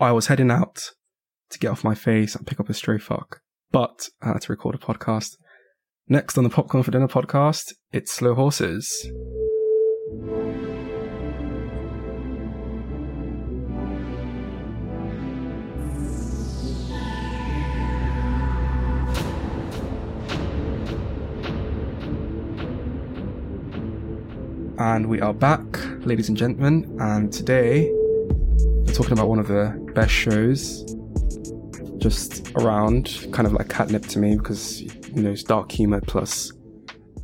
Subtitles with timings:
[0.00, 0.92] I was heading out
[1.50, 3.40] to get off my face and pick up a stray fuck,
[3.72, 5.36] but I had to record a podcast.
[6.06, 9.10] Next on the Popcorn for Dinner podcast, it's Slow Horses.
[24.78, 25.64] And we are back,
[26.06, 27.92] ladies and gentlemen, and today
[28.98, 30.82] talking about one of the best shows
[31.98, 36.50] just around, kind of like catnip to me because you know it's dark humor plus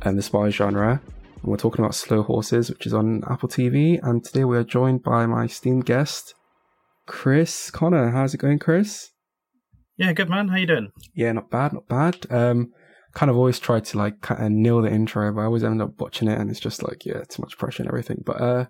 [0.03, 1.01] um, the spy genre.
[1.41, 4.63] And we're talking about Slow Horses, which is on Apple TV, and today we are
[4.63, 6.33] joined by my esteemed guest,
[7.07, 8.11] Chris Connor.
[8.11, 9.09] How's it going, Chris?
[9.97, 10.47] Yeah, good man.
[10.47, 10.91] How you doing?
[11.13, 12.25] Yeah, not bad, not bad.
[12.29, 12.71] Um,
[13.13, 15.81] kind of always try to like kind of nail the intro, but I always end
[15.81, 18.23] up watching it and it's just like, yeah, too much pressure and everything.
[18.25, 18.65] But uh,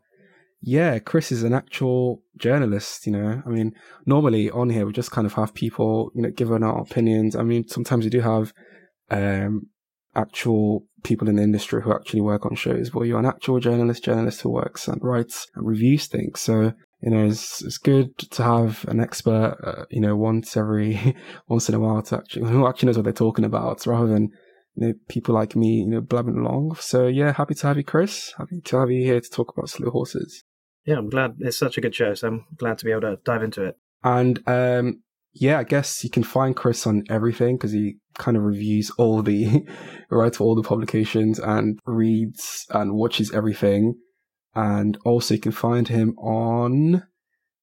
[0.62, 3.44] yeah, Chris is an actual journalist, you know.
[3.46, 3.74] I mean,
[4.06, 7.36] normally on here we just kind of have people, you know, giving our opinions.
[7.36, 8.54] I mean, sometimes we do have
[9.12, 9.68] um
[10.16, 14.04] actual people in the industry who actually work on shows, but you're an actual journalist,
[14.04, 16.40] journalist who works and writes and reviews things.
[16.42, 21.16] So, you know, it's, it's good to have an expert, uh, you know, once every,
[21.48, 24.30] once in a while to actually, who actually knows what they're talking about rather than,
[24.76, 26.76] you know, people like me, you know, blabbing along.
[26.80, 28.34] So yeah, happy to have you, Chris.
[28.38, 30.44] Happy to have you here to talk about slow horses.
[30.86, 33.20] Yeah, I'm glad it's such a good show, so I'm glad to be able to
[33.26, 33.78] dive into it.
[34.04, 35.02] And um,
[35.34, 39.22] yeah, I guess you can find Chris on everything because he kind of reviews all
[39.22, 39.66] the,
[40.10, 43.96] writes all the publications and reads and watches everything.
[44.54, 47.04] And also you can find him on,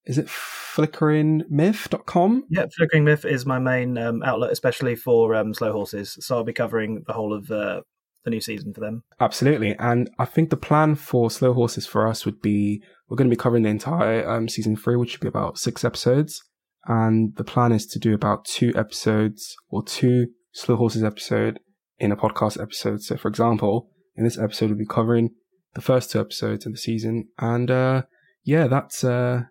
[0.05, 2.45] is it flickeringmyth.com?
[2.51, 6.19] Yeah, Flickering Myth is my main um, outlet, especially for um, slow horses.
[6.21, 7.81] So I'll be covering the whole of uh,
[8.25, 9.03] the new season for them.
[9.21, 9.75] Absolutely.
[9.79, 13.37] And I think the plan for Slow Horses for us would be we're going to
[13.37, 16.43] be covering the entire um, season three, which would be about six episodes.
[16.87, 21.61] And the plan is to do about two episodes or two Slow Horses episode
[21.99, 23.03] in a podcast episode.
[23.03, 25.31] So, for example, in this episode, we'll be covering
[25.75, 27.29] the first two episodes of the season.
[27.39, 28.03] And uh,
[28.45, 29.43] yeah, that's uh,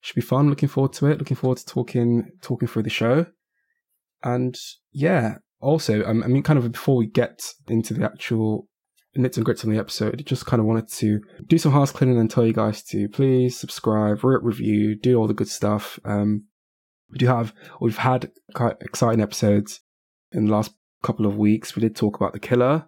[0.00, 0.50] should be fun.
[0.50, 1.18] Looking forward to it.
[1.18, 3.26] Looking forward to talking talking through the show.
[4.22, 4.56] And
[4.92, 8.68] yeah, also, um, I mean, kind of before we get into the actual
[9.14, 11.92] nits and grits on the episode, I just kind of wanted to do some house
[11.92, 15.98] cleaning and tell you guys to please subscribe, rate, review, do all the good stuff.
[16.04, 16.46] Um,
[17.10, 19.80] we do have, we've had quite exciting episodes
[20.32, 21.76] in the last couple of weeks.
[21.76, 22.86] We did talk about the killer,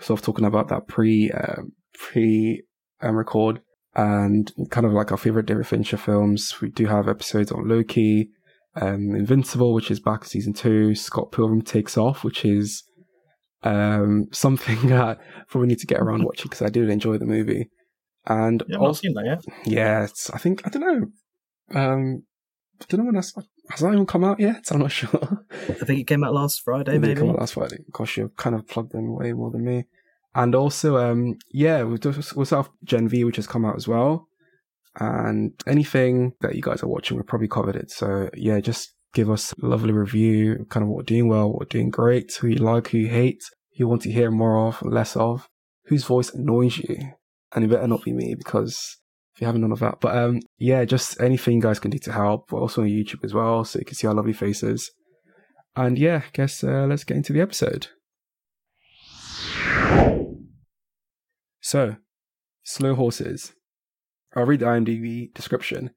[0.00, 1.72] sort of talking about that pre, um,
[3.00, 3.60] um, record
[3.94, 6.54] and kind of like our favorite David Fincher films.
[6.60, 8.30] We do have episodes on Loki,
[8.76, 10.94] um, Invincible, which is back season two.
[10.94, 12.82] Scott Pilgrim takes off, which is
[13.62, 17.26] um, something that I probably need to get around watching because I did enjoy the
[17.26, 17.70] movie.
[18.26, 19.44] And Yeah, I've not seen that yet.
[19.66, 21.80] yeah, it's, I think I don't know.
[21.80, 22.22] Um,
[22.80, 23.34] I don't know when that's
[23.70, 24.64] has that even come out yet.
[24.70, 25.44] I'm not sure.
[25.68, 27.28] I think it came out last Friday, Did it maybe.
[27.28, 27.78] out last Friday?
[27.92, 29.84] Gosh, you've kind of plugged in way more than me.
[30.34, 34.28] And also, um, yeah, we also have Gen V, which has come out as well.
[34.98, 37.90] And anything that you guys are watching, we've probably covered it.
[37.90, 41.60] So yeah, just give us a lovely review, kind of what we're doing well, what
[41.60, 43.42] we're doing great, who you like, who you hate,
[43.72, 45.48] who you want to hear more of, less of,
[45.86, 47.12] whose voice annoys you.
[47.54, 48.98] And it better not be me because
[49.34, 50.00] if you haven't none of that.
[50.00, 52.50] But um, yeah, just anything you guys can do to help.
[52.50, 54.90] We're also on YouTube as well, so you can see our lovely faces.
[55.74, 57.88] And yeah, I guess uh, let's get into the episode.
[61.60, 61.96] So,
[62.64, 63.54] Slow Horses.
[64.34, 65.90] I'll read the IMDb description.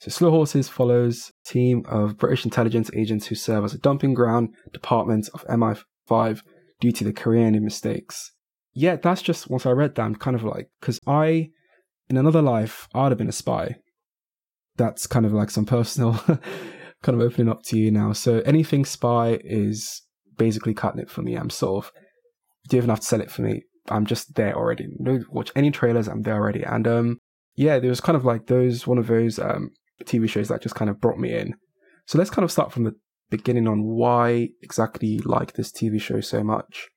[0.00, 4.14] So, Slow Horses follows a team of British intelligence agents who serve as a dumping
[4.14, 6.42] ground department of MI5
[6.80, 8.32] due to the Korean mistakes.
[8.72, 11.50] Yeah, that's just once I read that, I'm kind of like, because I,
[12.08, 13.76] in another life, I'd have been a spy.
[14.76, 16.12] That's kind of like some personal,
[17.02, 18.12] kind of opening up to you now.
[18.12, 20.02] So, anything spy is
[20.36, 21.34] basically catnip for me.
[21.34, 21.92] I'm sort of,
[22.62, 23.62] you don't even have to sell it for me.
[23.88, 24.86] I'm just there already.
[24.98, 26.62] No, watch any trailers, I'm there already.
[26.62, 27.18] And um,
[27.58, 29.70] yeah, there was kind of like those one of those um
[30.04, 31.54] TV shows that just kind of brought me in.
[32.06, 32.94] So let's kind of start from the
[33.30, 36.88] beginning on why exactly you like this TV show so much.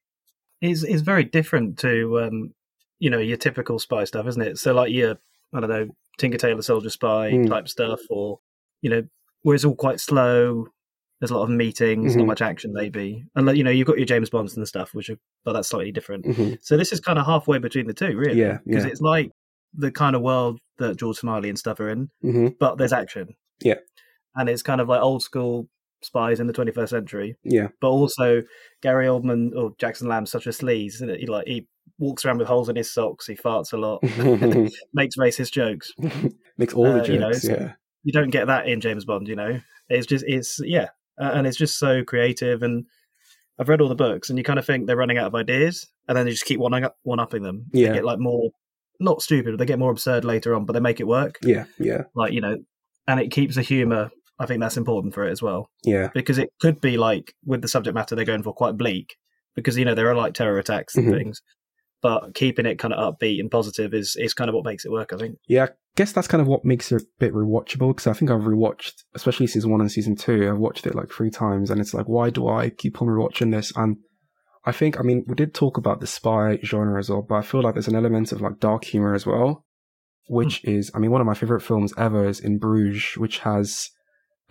[0.61, 2.53] It's, it's very different to, um,
[2.99, 4.57] you know, your typical spy stuff, isn't it?
[4.59, 5.17] So, like your,
[5.53, 5.87] I don't know,
[6.19, 7.49] Tinker Tailor Soldier Spy Mm.
[7.49, 8.39] type stuff, or,
[8.81, 9.01] you know,
[9.41, 10.67] where it's all quite slow.
[11.19, 12.19] There's a lot of meetings, Mhm.
[12.19, 13.25] not much action, maybe.
[13.35, 15.67] And, like, you know, you've got your James Bonds and stuff, which are, but that's
[15.69, 16.25] slightly different.
[16.25, 16.59] Mhm.
[16.61, 18.39] So, this is kind of halfway between the two, really.
[18.39, 18.91] Yeah, Because yeah.
[18.91, 19.31] it's like
[19.73, 23.35] the kind of world that George Smiley and stuff are in, hmm but there's action.
[23.63, 23.75] Yeah.
[24.35, 25.67] And it's kind of like old school
[26.03, 27.67] spies in the 21st century Yeah.
[27.79, 28.41] but also
[28.81, 30.93] Gary Oldman or Jackson Lamb's such a sleaze.
[31.19, 31.67] He like he
[31.99, 33.27] walks around with holes in his socks.
[33.27, 34.01] He farts a lot.
[34.93, 35.91] makes racist jokes.
[36.57, 37.43] Makes all the Uh, you know, jokes.
[37.43, 37.73] so- yeah.
[38.03, 39.27] you don't get that in James Bond.
[39.27, 39.59] You know,
[39.89, 40.87] it's just it's yeah,
[41.21, 42.61] uh, and it's just so creative.
[42.63, 42.85] And
[43.59, 45.87] I've read all the books, and you kind of think they're running out of ideas,
[46.07, 47.65] and then they just keep one up, one upping them.
[47.73, 47.89] Yeah.
[47.89, 48.49] They get like more
[49.01, 51.37] not stupid, they get more absurd later on, but they make it work.
[51.43, 52.57] Yeah, yeah, Like you know,
[53.07, 54.09] and it keeps the humor.
[54.39, 57.61] I think that's important for it as well yeah, because it could be like with
[57.61, 59.15] the subject matter they're going for quite bleak
[59.55, 61.17] because you know there are like terror attacks and Mhm.
[61.17, 61.41] things,
[62.01, 64.91] but keeping it kind of upbeat and positive is is kind of what makes it
[64.91, 65.13] work.
[65.13, 65.35] I think.
[65.47, 65.65] yeah.
[65.65, 68.39] I guess that's kind of what makes it a bit rewatchable because I think I've
[68.41, 70.49] rewatched, especially season one and season two.
[70.49, 73.51] I've watched it like three times, and it's like, why do I keep on rewatching
[73.51, 73.73] this?
[73.75, 73.97] And
[74.63, 77.41] I think, I mean, we did talk about the spy genre as well, but I
[77.41, 79.65] feel like there's an element of like dark humor as well,
[80.27, 83.89] which is, I mean, one of my favorite films ever is In Bruges, which has,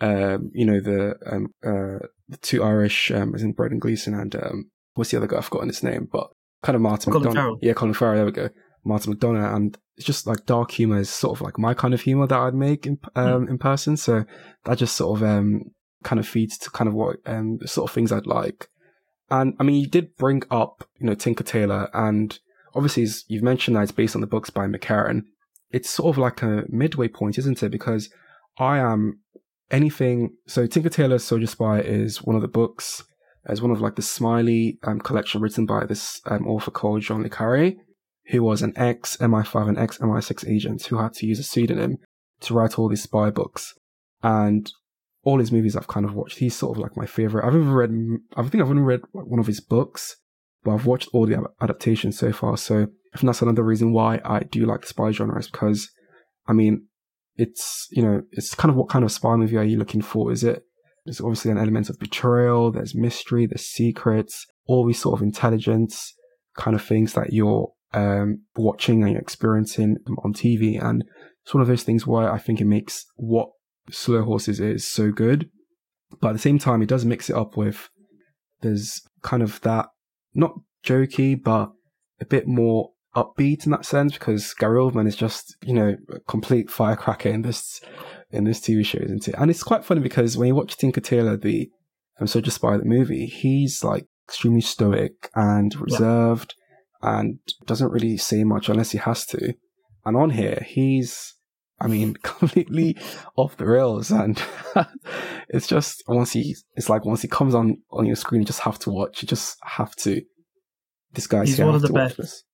[0.01, 4.35] um, you know, the um, uh, the two Irish, um, as in Brendan Gleeson and
[4.35, 5.37] um, what's the other guy?
[5.37, 6.29] I've forgotten his name, but
[6.63, 7.33] kind of Martin Colin McDonagh.
[7.35, 7.59] Farrell.
[7.61, 8.15] Yeah, Colin Farrell.
[8.15, 8.49] There we go.
[8.83, 12.01] Martin McDonagh, and it's just like dark humor is sort of like my kind of
[12.01, 13.95] humor that I'd make in um, in person.
[13.95, 14.25] So
[14.65, 15.61] that just sort of um
[16.03, 18.67] kind of feeds to kind of what um the sort of things I'd like.
[19.31, 22.37] And I mean, you did bring up you know Tinker Tailor, and
[22.75, 25.25] obviously you've mentioned that it's based on the books by Mick Herron.
[25.71, 27.69] It's sort of like a midway point, isn't it?
[27.69, 28.09] Because
[28.59, 29.21] I am
[29.71, 30.35] anything.
[30.47, 33.03] So Tinker Tailor Soldier Spy is one of the books
[33.45, 37.23] as one of like the Smiley um, collection written by this um, author called Jean
[37.23, 37.77] Le Carré,
[38.27, 41.97] who was an ex MI5 and ex MI6 agent who had to use a pseudonym
[42.41, 43.73] to write all these spy books.
[44.21, 44.71] And
[45.23, 46.39] all his movies I've kind of watched.
[46.39, 47.45] He's sort of like my favorite.
[47.45, 47.91] I've even read,
[48.35, 50.17] I think I've only read one of his books,
[50.63, 52.57] but I've watched all the adaptations so far.
[52.57, 55.89] So I think that's another reason why I do like the spy genre is because,
[56.47, 56.87] I mean,
[57.35, 60.31] it's, you know, it's kind of what kind of spy movie are you looking for?
[60.31, 60.63] Is it,
[61.05, 66.13] there's obviously an element of betrayal, there's mystery, there's secrets, all these sort of intelligence
[66.57, 70.83] kind of things that you're um, watching and you're experiencing on TV.
[70.83, 71.03] And
[71.43, 73.49] it's one of those things where I think it makes what
[73.89, 75.49] Slow Horses is so good.
[76.19, 77.89] But at the same time, it does mix it up with,
[78.61, 79.87] there's kind of that,
[80.33, 80.53] not
[80.85, 81.71] jokey, but
[82.19, 86.19] a bit more upbeat in that sense because Gary Oldman is just, you know, a
[86.21, 87.81] complete firecracker in this,
[88.29, 89.35] in this TV show, isn't it?
[89.37, 91.69] And it's quite funny because when you watch Tinker Tailor, the
[92.21, 96.53] I'm um, Soldier Spy, the movie, he's like extremely stoic and reserved
[97.01, 99.55] and doesn't really say much unless he has to.
[100.05, 101.35] And on here, he's,
[101.81, 102.97] I mean, completely
[103.35, 104.11] off the rails.
[104.11, 104.41] And
[105.49, 108.61] it's just once he, it's like once he comes on, on your screen, you just
[108.61, 109.21] have to watch.
[109.21, 110.21] You just have to.
[111.13, 112.45] This guy's He's one of the best.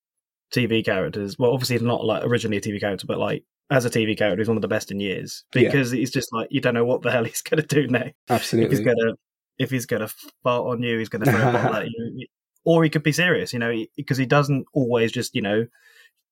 [0.54, 1.38] TV characters.
[1.38, 4.40] Well, obviously he's not like originally a TV character, but like as a TV character,
[4.42, 5.64] he's one of the best in years Yeah.
[5.64, 8.16] because he's just like you don't know what the hell he's going to do next.
[8.30, 8.78] If Absolutely.
[8.78, 9.14] he's gonna
[9.60, 10.08] if he's gonna
[10.44, 12.28] fart on you, he's gonna throw a bottle at you,
[12.64, 15.66] or he could be serious, you know, because he doesn't always just you know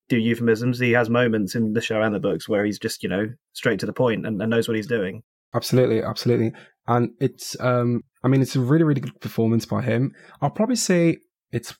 [0.10, 0.80] do euphemisms.
[0.80, 3.80] He has moments in the show and the books where he's just you know straight
[3.80, 5.24] to the point and, and knows what he's doing.
[5.54, 6.52] Absolutely, absolutely.
[6.88, 10.12] And it's um I mean it's a really, really good performance by him.
[10.42, 11.18] I'll probably say
[11.52, 11.76] it's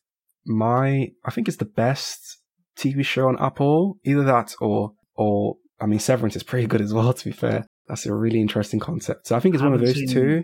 [0.46, 2.40] my I think it's the best
[2.78, 3.98] TV show on Apple.
[4.06, 7.66] Either that or or I mean Severance is pretty good as well, to be fair.
[7.88, 9.28] That's a really interesting concept.
[9.28, 10.44] So I think it's one of those seen two.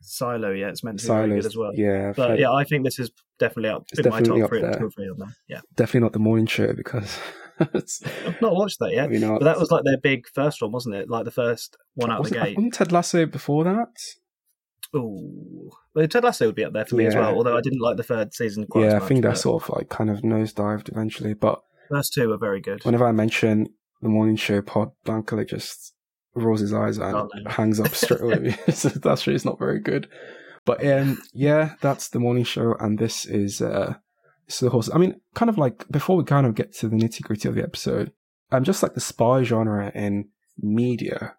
[0.00, 1.72] Silo, yeah, it's meant to be very good as well.
[1.74, 4.44] Yeah, But fair- yeah, I think this is definitely up It's in my definitely top
[4.44, 4.78] up three, there.
[4.78, 5.36] two three on there.
[5.48, 7.18] Yeah, definitely not the morning show because
[7.74, 9.10] it's I've not watched that yet.
[9.10, 11.08] But that was like their big first one, wasn't it?
[11.08, 12.56] Like the first one out of the gate.
[12.56, 13.88] wasn't Ted Lasso before that?
[14.94, 17.34] Oh, well, Ted Lasso would be up there for me as well.
[17.34, 19.68] Although I didn't like the third season quite yeah, as I think that sort of
[19.70, 21.34] like kind of nosedived eventually.
[21.34, 22.84] But first two were very good.
[22.84, 23.66] whenever I mention
[24.00, 25.92] the morning show pod, Blanca just
[26.36, 28.56] rolls his eyes and Oh, hangs up straight away.
[28.72, 30.08] so that's is not very good.
[30.64, 33.94] But um, yeah, that's the morning show, and this is uh,
[34.46, 34.90] this is the horse.
[34.92, 37.54] I mean, kind of like before we kind of get to the nitty gritty of
[37.54, 38.12] the episode,
[38.50, 40.28] um, just like the spy genre in
[40.58, 41.34] media,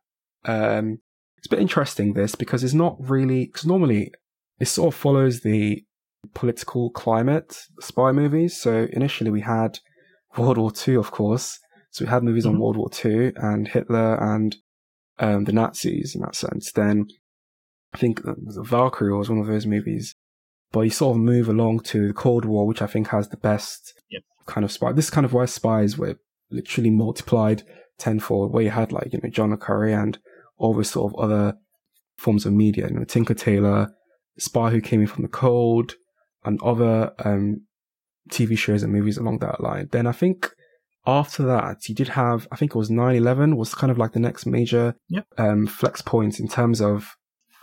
[0.45, 0.99] um,
[1.37, 4.11] it's a bit interesting this because it's not really because normally
[4.59, 5.83] it sort of follows the
[6.33, 8.59] political climate spy movies.
[8.59, 9.79] So initially we had
[10.37, 11.59] World War Two, of course.
[11.91, 12.59] So we had movies on Mhm.
[12.59, 14.55] World War Two and Hitler and
[15.19, 16.71] um, the Nazis in that sense.
[16.71, 17.07] Then
[17.93, 20.15] I think Valkyrie was one of those movies.
[20.71, 23.37] But you sort of move along to the Cold War, which I think has the
[23.37, 24.23] best Yep.
[24.45, 24.91] kind of spy.
[24.91, 26.19] This is kind of where spies were
[26.51, 27.63] literally multiplied
[27.97, 30.17] tenfold, where you had like, you know, John Le Carre and
[30.57, 31.57] all these sort of other
[32.17, 33.93] forms of media, you know, Tinker Tailor,
[34.37, 35.95] Spy Who Came In From the Cold,
[36.43, 37.61] and other um,
[38.29, 39.87] TV shows and movies along that line.
[39.91, 40.49] Then I think
[41.07, 44.19] after that, you did have, I think it was 9-11 was kind of like the
[44.19, 45.25] next major Yep.
[45.37, 47.15] um, flex point in terms of,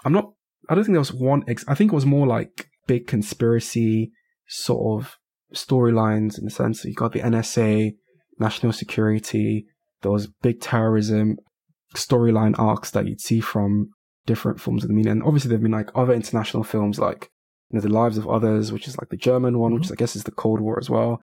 [0.05, 0.33] I'm not,
[0.69, 4.11] I don't think there was one, ex- I think it was more like big conspiracy
[4.49, 5.17] sort of
[5.55, 7.93] storylines in the sense that you got the NSA,
[8.39, 9.67] national security,
[10.03, 11.37] there was big terrorism.
[11.95, 13.89] storyline arcs that you'd see from
[14.27, 15.13] different forms of the media.
[15.13, 17.31] And obviously, there've been like other international films like
[17.71, 20.17] you know the Lives of Others, which is like the German one, which I guess
[20.17, 21.21] is the Cold War as well.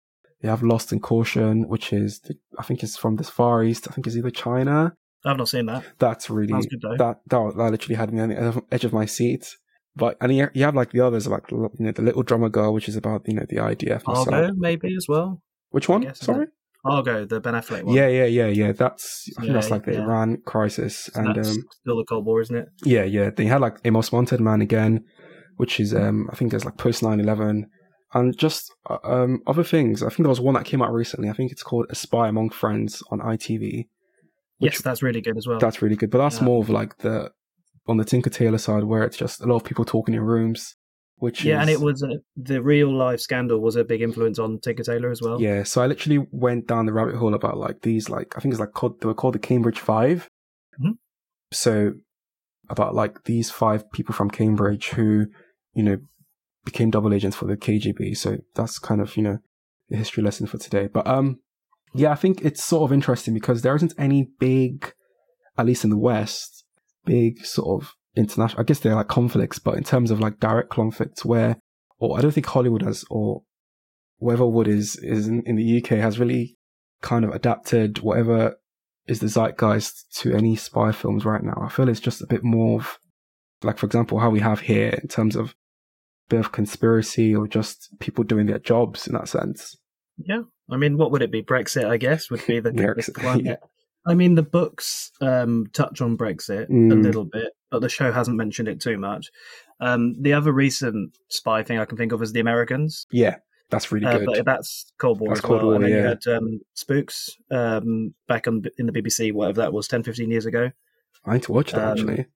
[0.43, 3.88] You have Lost in Caution, which is the, I think is from the Far East.
[3.88, 4.95] I think it's either China.
[5.25, 5.85] I've not seen that.
[5.99, 9.57] That's really that, that that literally had me on the edge of my seat.
[9.97, 12.73] But and you, you have like the others, like you know the Little Drummer Girl,
[12.75, 14.02] which is about you know the IDF.
[14.07, 15.43] Argo, maybe as well.
[15.71, 16.14] Which one?
[16.14, 16.47] Sorry.
[16.85, 17.95] Argo, the Ben Affleck one.
[17.95, 18.73] Yeah, yeah, yeah, yeah.
[18.73, 20.02] That's I think that's like the yeah.
[20.02, 22.69] Iran crisis, So and um, still the Cold War, isn't it?
[22.85, 23.31] yeah, yeah.
[23.31, 25.05] They had like a Most Wanted Man again,
[25.57, 27.64] which is um I think there's like post 9-11
[28.15, 30.03] and just uh, um other things.
[30.03, 31.29] I think there was one that came out recently.
[31.29, 33.87] I think it's called A Spy Among Friends on ITV.
[34.59, 35.59] yes, that's really good as well.
[35.59, 36.45] That's really good, but that's Yeah.
[36.45, 37.31] more of like the
[37.89, 40.75] on the Tinker Tailor side where it's just a lot of people talking in rooms,
[41.19, 44.39] which yeah, is, and it was a, the real life scandal was a big influence
[44.41, 45.41] on Tinker Tailor as well.
[45.41, 48.53] Yeah, so I literally went down the rabbit hole about like these, like I think
[48.55, 50.29] it's like called they were called the Cambridge 5
[50.81, 50.99] Mhm.
[51.53, 51.93] So
[52.69, 55.27] about like these five people from Cambridge who,
[55.75, 55.99] you know,
[56.67, 58.15] became double agents for the KGB.
[58.15, 59.39] So that's kind of you know
[59.89, 60.89] the history lesson for today.
[60.93, 61.39] But um,
[61.95, 64.93] yeah, I think it's sort of interesting because there isn't any big,
[65.57, 66.65] at least in the West,
[67.07, 68.61] big sort of international.
[68.61, 71.57] I guess they're like conflicts, but in terms of like direct conflicts, where
[71.99, 73.43] or I don't think Hollywood has or
[74.19, 76.57] whatever Wood is is in, in the UK has really
[77.01, 78.57] kind of adapted whatever
[79.07, 81.63] is the zeitgeist to any spy films right now.
[81.63, 82.99] I feel it's just a bit more of
[83.63, 85.55] like, for example, how we have here in terms of
[86.28, 89.76] bit of conspiracy or just people doing their jobs in that sense.
[90.18, 90.42] Yeah.
[90.71, 91.42] I mean, what would it be?
[91.42, 93.45] Brexit, I guess, would be the Brexit, one.
[93.45, 93.56] yeah.
[94.06, 97.02] I mean, the books um, touch on Brexit a Mm.
[97.02, 99.30] little bit, but the show hasn't mentioned it too much.
[99.80, 103.37] Um, the other recent spy thing I can think of is The Americans, Yeah,
[103.68, 104.26] that's really uh, good.
[104.26, 105.66] but that's Cold War That's as Cold well.
[105.66, 109.73] War, and then you had um, Spooks um, back on in the BBC, whatever that
[109.73, 110.71] was, 10, 15 years ago.
[111.25, 112.26] I need to watch that um, actually.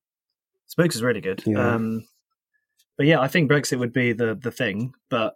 [0.67, 1.41] Spooks is really good.
[1.45, 1.75] Yeah.
[1.75, 2.05] Um,
[2.97, 5.35] but yeah, I think Brexit would be the the thing, but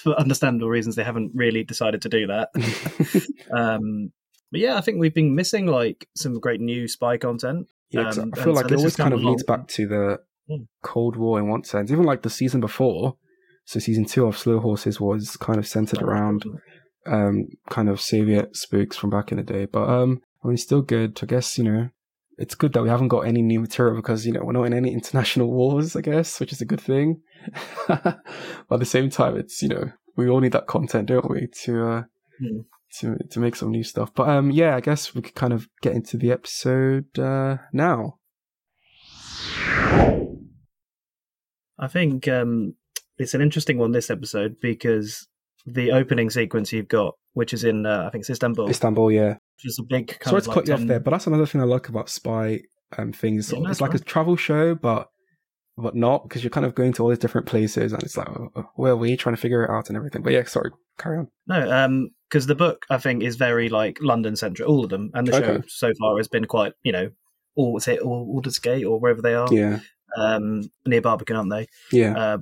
[0.00, 2.50] for understandable reasons, they haven't really decided to do that.
[3.56, 4.10] Um,
[4.50, 7.68] but yeah, I think we've been missing like some great new spy content.
[7.90, 10.18] Yeah, um, I feel like so it this always kind of leads back to the
[10.48, 10.62] Hmm.
[10.82, 11.90] Cold War in one sense.
[11.90, 13.16] Even like the season before,
[13.64, 16.44] so season two of Slow Horses was kind of centered around
[17.06, 19.64] um, kind of Soviet spooks from back in the day.
[19.64, 21.18] But um, I mean, still good.
[21.22, 21.88] I guess you know,
[22.38, 24.74] it's good that we haven't got any new material because you know we're not in
[24.74, 25.96] any international wars.
[25.96, 27.22] I guess, which is a good thing.
[27.88, 28.20] but
[28.70, 31.86] at the same time, it's you know we all need that content, don't we, to
[31.86, 32.02] uh,
[32.38, 32.60] Hmm.
[32.98, 34.12] to to make some new stuff.
[34.14, 38.18] But um, yeah, I guess we could kind of get into the episode uh, now.
[41.78, 42.74] I think um,
[43.18, 45.28] it's an interesting one this episode because
[45.66, 49.36] the opening sequence you've got, which is in uh, I think it's Istanbul, Istanbul, yeah.
[49.56, 51.10] Which is a big kind Sorry of to like cut you 10 off there, but
[51.10, 52.60] that's another thing I like about spy
[52.98, 53.52] um, things.
[53.52, 55.08] Yeah, it's like a travel show, but
[55.78, 58.28] but not because you're kind of going to all these different places, and it's like,
[58.28, 60.22] oh, oh, where are we trying to figure it out and everything.
[60.22, 61.28] But yeah, sorry, carry on.
[61.46, 65.10] No, um, because the book I think is very like London centric, all of them,
[65.14, 67.10] and the show so far has been quite, you know,
[67.56, 69.80] all say all Aldersgate or wherever they are, Yeah,
[70.16, 71.66] um, near Barbican, aren't they?
[71.92, 72.38] yeah, Uh,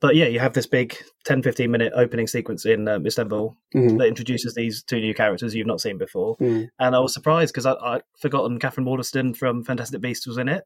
[0.00, 3.98] but yeah, you have this big 10, 15 minute opening sequence in um, Istanbul Mhm.
[3.98, 6.68] that introduces these two new characters you've not seen before, Mm.
[6.78, 10.48] and I was surprised because I I'd forgotten Catherine Waterston from Fantastic Beasts was in
[10.48, 10.64] it.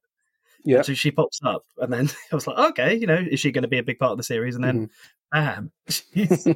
[0.65, 0.83] yeah.
[0.83, 3.63] So she pops up, and then I was like, okay, you know, is she going
[3.63, 4.55] to be a big part of the series?
[4.57, 4.91] And then,
[5.31, 6.47] bam, she's,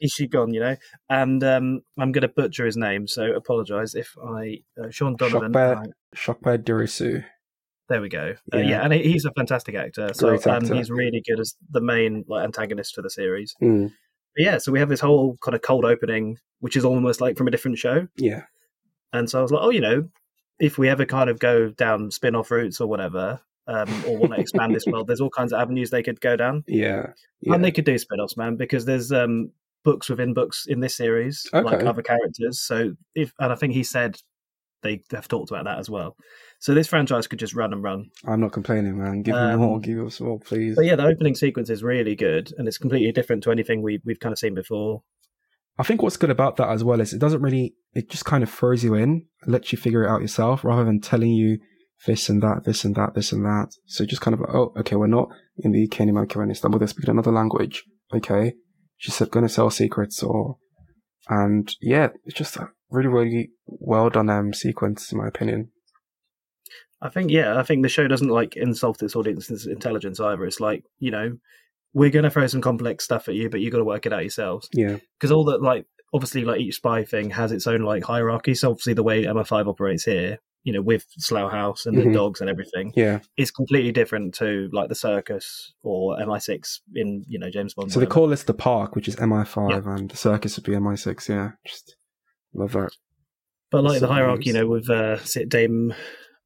[0.00, 0.52] is she gone?
[0.54, 0.76] You know,
[1.08, 5.52] and um, I'm going to butcher his name, so apologise if I uh, Sean Donovan.
[5.52, 5.76] Shokbet.
[5.86, 7.24] uh, Shokbad Dirisu.
[7.88, 8.34] There we go.
[8.52, 8.64] Uh, Yeah.
[8.68, 10.10] yeah, and he's a fantastic actor.
[10.14, 13.54] So Great Um, he's really good as the main like antagonist for the series.
[13.62, 13.92] Mm.
[14.36, 17.36] But yeah, so we have this whole kind of cold opening, which is almost like
[17.36, 18.08] from a different show.
[18.16, 18.42] Yeah,
[19.12, 20.08] And so I was like, oh, you know,
[20.58, 24.34] if we ever kind of go down spin off routes or whatever, um, or want
[24.34, 26.64] to expand this world, there's all kinds of avenues they could go down.
[26.66, 27.08] yeah,
[27.40, 27.54] yeah.
[27.54, 29.50] And they could do spin offs, man, because there's um,
[29.84, 32.60] books within books in this series, like other characters.
[32.60, 34.16] So if, and I think he said
[34.84, 36.14] they have talked about that as well.
[36.60, 38.10] So this franchise could just run and run.
[38.24, 39.22] I'm not complaining, man.
[39.22, 39.80] Give me Um, more.
[39.80, 40.76] Give us more, please.
[40.76, 44.00] But yeah, the opening sequence is really good, and it's completely different to anything we,
[44.04, 45.02] we've kind of seen before.
[45.76, 48.44] I think what's good about that as well is it doesn't really, it just kind
[48.44, 51.58] of throws you in, lets you figure it out yourself rather than telling you
[52.06, 53.70] this and that, this and that, this and that.
[53.86, 56.50] So just kind of like, oh, okay, we're not in the UK anymore, we're in
[56.50, 57.82] Istanbul, they're speaking another language.
[58.14, 58.54] Okay.
[58.98, 60.58] She's going to sell secrets or,
[61.28, 65.70] and yeah, it's just a really, really well done um, sequence in my opinion.
[67.02, 70.44] I think, yeah, I think the show doesn't like insult its audience's intelligence either.
[70.46, 71.36] It's like, you know,
[71.92, 74.12] we're going to throw some complex stuff at you, but you got to work it
[74.12, 74.68] out yourselves.
[74.72, 74.96] Yeah.
[75.18, 78.54] Because all that, like, obviously, like each spy thing has its own like hierarchy.
[78.54, 82.04] So obviously, the way MI5 operates here, you know, with Slough House and Mhm.
[82.04, 83.20] the dogs and everything, Yeah.
[83.36, 87.92] is completely different to like the circus or MI6 in you know James Bond.
[87.92, 88.14] So they whatever.
[88.14, 91.28] call this the park, which is MI5, and the circus would be MI6.
[91.28, 91.96] Yeah, just
[92.54, 92.90] love that.
[93.70, 95.94] but like the hierarchy, you know, with uh, sit Dame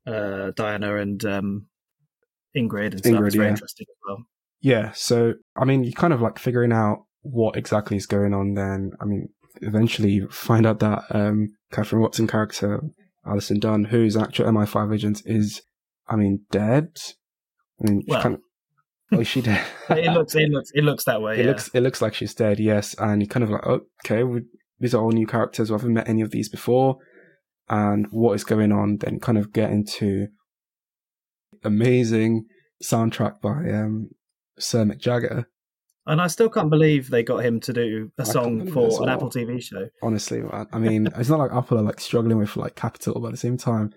[0.07, 1.67] uh, Diana and um,
[2.57, 3.53] Ingrid and stuff, Ingrid, it's very yeah.
[3.53, 4.19] interesting as well.
[4.61, 4.93] Yeah.
[4.93, 8.55] So I mean, you kind of like figuring out what exactly is going on.
[8.55, 9.29] Then I mean,
[9.61, 12.81] eventually you find out that um, Catherine Watson character,
[13.27, 15.63] Alison Dunn, who's an actual MI5 agent, is
[16.09, 16.97] I mean dead.
[17.81, 18.23] I mean, Well.
[18.23, 18.41] kind of.
[19.11, 19.65] Oh, is she dead?
[19.91, 21.39] it looks, it looks, it looks that way.
[21.39, 21.51] it yeah.
[21.51, 24.43] looks it looks like she's dead yes and you kind of like okay we,
[24.81, 26.97] these are all new characters we haven't met any of these before
[27.69, 30.29] and what is going on then kind of get into
[31.65, 32.45] amazing
[32.83, 34.09] soundtrack by um
[34.59, 35.47] sir mick jagger
[36.07, 38.97] And I still can't believe they got him to do a I song for as
[38.97, 39.11] an well.
[39.11, 39.89] Apple TV show.
[40.03, 40.67] honestly man.
[40.73, 43.37] i mean it's not like apple are like struggling with like capital but at the
[43.37, 43.93] same time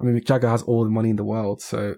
[0.00, 1.94] i mean mick jagger has all the money in the world so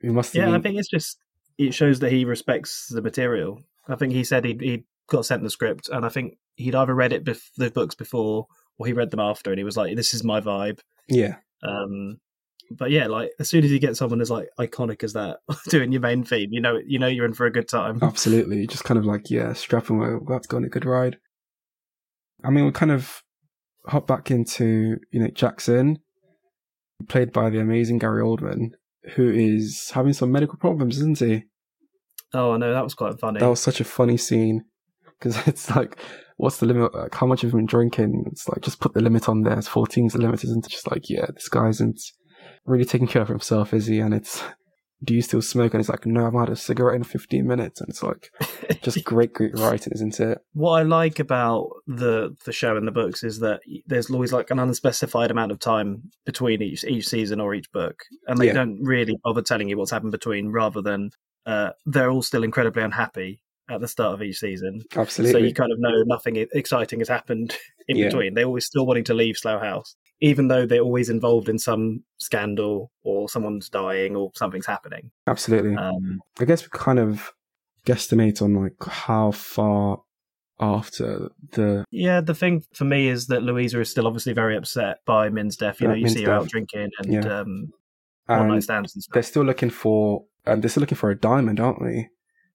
[0.00, 1.18] he must Yeah, I think it's just
[1.58, 3.60] it shows that he respects the material.
[3.88, 6.94] I think he said he he got sent the script, and I think he'd either
[6.94, 8.46] read it bef- the books before
[8.78, 12.20] or he read them after, and he was like, "This is my vibe." yeah Um,
[12.70, 15.38] but yeah, like as soon as you get someone as like iconic as that
[15.68, 17.98] doing your main theme, you know, you know, you're in for a good time.
[18.02, 18.66] Absolutely.
[18.66, 21.18] Just kind of like, yeah, strap and we're about to go on a good ride.
[22.44, 23.22] I mean, we kind of
[23.86, 25.98] hop back into, you know, Jackson,
[27.08, 28.72] played by the amazing Gary Oldman,
[29.14, 31.44] who is having some medical problems, isn't he?
[32.34, 33.40] Oh, I know that was quite funny.
[33.40, 34.64] That was such a funny scene.
[35.18, 35.98] Because it's like,
[36.36, 36.94] what's the limit?
[36.94, 38.24] Like, how much have you been drinking?
[38.30, 39.58] It's like, just put the limit on there.
[39.58, 40.70] It's 14 is the limit, isn't it?
[40.70, 42.00] Just like, yeah, this guy isn't
[42.64, 43.98] really taking care of himself, is he?
[44.00, 44.42] And it's,
[45.04, 45.74] do you still smoke?
[45.74, 47.80] And it's like, no, I've had a cigarette in 15 minutes.
[47.80, 48.30] And it's like,
[48.82, 50.38] just great, great writing, isn't it?
[50.54, 54.50] what I like about the the show and the books is that there's always like
[54.50, 58.54] an unspecified amount of time between each each season or each book, and they Yeah.
[58.54, 61.10] don't really bother telling you what's happened between, rather than
[61.46, 64.82] uh, they're all still incredibly unhappy at the start of each season.
[64.96, 65.32] Absolutely.
[65.40, 67.56] So you kind of know nothing exciting has happened
[67.88, 68.06] in Yeah.
[68.06, 68.34] between.
[68.34, 72.02] They're always still wanting to leave Slough House, even though they're always involved in some
[72.18, 75.10] scandal or someone's dying or something's happening.
[75.26, 75.76] Absolutely.
[75.76, 77.32] Um, I guess we kind of
[77.86, 80.00] guesstimate on like how far
[80.60, 84.98] after the yeah, the thing for me is that Louisa is still obviously very upset
[85.06, 85.80] by Min's death.
[85.80, 87.40] You Yeah, know, you Min's see her out drinking and Yeah.
[87.40, 87.72] um,
[88.26, 89.14] one night and stands and stuff.
[89.14, 92.08] they're still looking for um, they're still looking for a diamond, aren't they?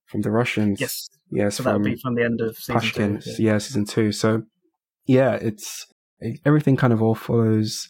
[0.05, 0.79] From the Russians.
[0.81, 3.23] Yes, Yes, so that from would be from the end of season Pashkin.
[3.23, 3.43] two.
[3.43, 3.53] yeah.
[3.53, 4.11] Yeah, season two.
[4.11, 4.43] So
[5.05, 5.87] yeah, it's
[6.45, 7.89] everything kind of all follows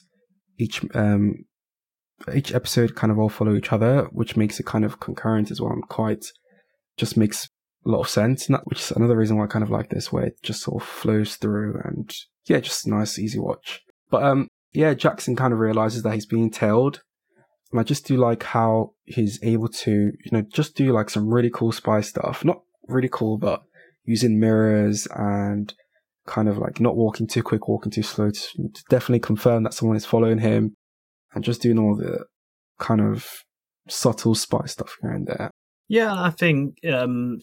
[0.57, 1.35] each um
[2.33, 5.59] each episode kind of all follow each other, which makes it kind of concurrent as
[5.59, 6.25] well and quite
[6.97, 7.49] just makes
[7.85, 8.47] a lot of sense.
[8.47, 10.81] That, which is another reason why I kind of like this, where it just sort
[10.81, 12.13] of flows through and
[12.45, 13.81] yeah, just nice, easy watch.
[14.09, 17.01] But um yeah, Jackson kind of realizes that he's being tailed.
[17.73, 21.27] And I just do like how he's able to, you know, just do like some
[21.27, 22.45] really cool spy stuff.
[22.45, 23.63] Not really cool, but
[24.05, 25.73] using mirrors and
[26.27, 28.39] kind of like not walking too quick, walking too slow to,
[28.73, 30.75] to definitely confirm that someone is following him
[31.33, 32.25] and just doing all the
[32.79, 33.27] kind of
[33.89, 35.49] subtle spy stuff here and there.
[35.87, 37.39] Yeah, I think um,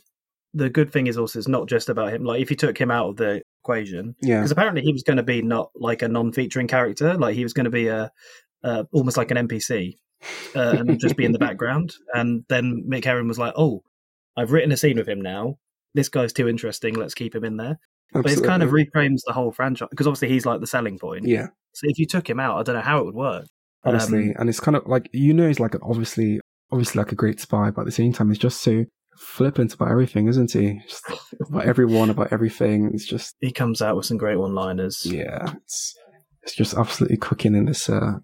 [0.55, 2.23] the good thing is also it's not just about him.
[2.23, 4.39] Like if you took him out of the equation, Yeah.
[4.39, 7.53] because apparently he was going to be not like a non-featuring character, like he was
[7.53, 8.13] going to be a
[8.63, 9.97] uh, almost like an NPC
[10.55, 11.95] uh, and just be in the background.
[12.15, 13.83] And then Mick Herron was like, "Oh,
[14.37, 15.57] I've written a scene with him now.
[15.95, 16.95] This guy's too interesting.
[16.95, 17.79] Let's keep him in there."
[18.13, 21.27] But it's kind of reframes the whole franchise because obviously he's like the selling point.
[21.29, 23.47] yeah, So if you took him out, I don't know how it would work.
[23.85, 24.31] honestly.
[24.31, 26.41] Um, and it's kind of like, you know, he's like obviously,
[26.73, 28.85] obviously like a great spy, but at the same time, he's just so
[29.17, 30.81] flippant about everything, isn't he?
[30.89, 31.05] Just
[31.49, 32.91] about everyone, about everything.
[32.93, 35.07] It's just, he comes out with some great one-liners.
[35.07, 35.95] yeah, it's,
[36.43, 38.15] it's just absolutely cooking in this, uh,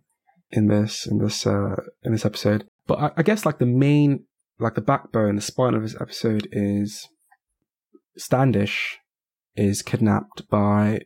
[0.50, 2.66] in this, in this, uh, in this episode.
[2.86, 4.24] But I, I guess like the main,
[4.58, 7.08] like the backbone, the spine of this episode is
[8.16, 8.98] Standish
[9.54, 11.00] is kidnapped by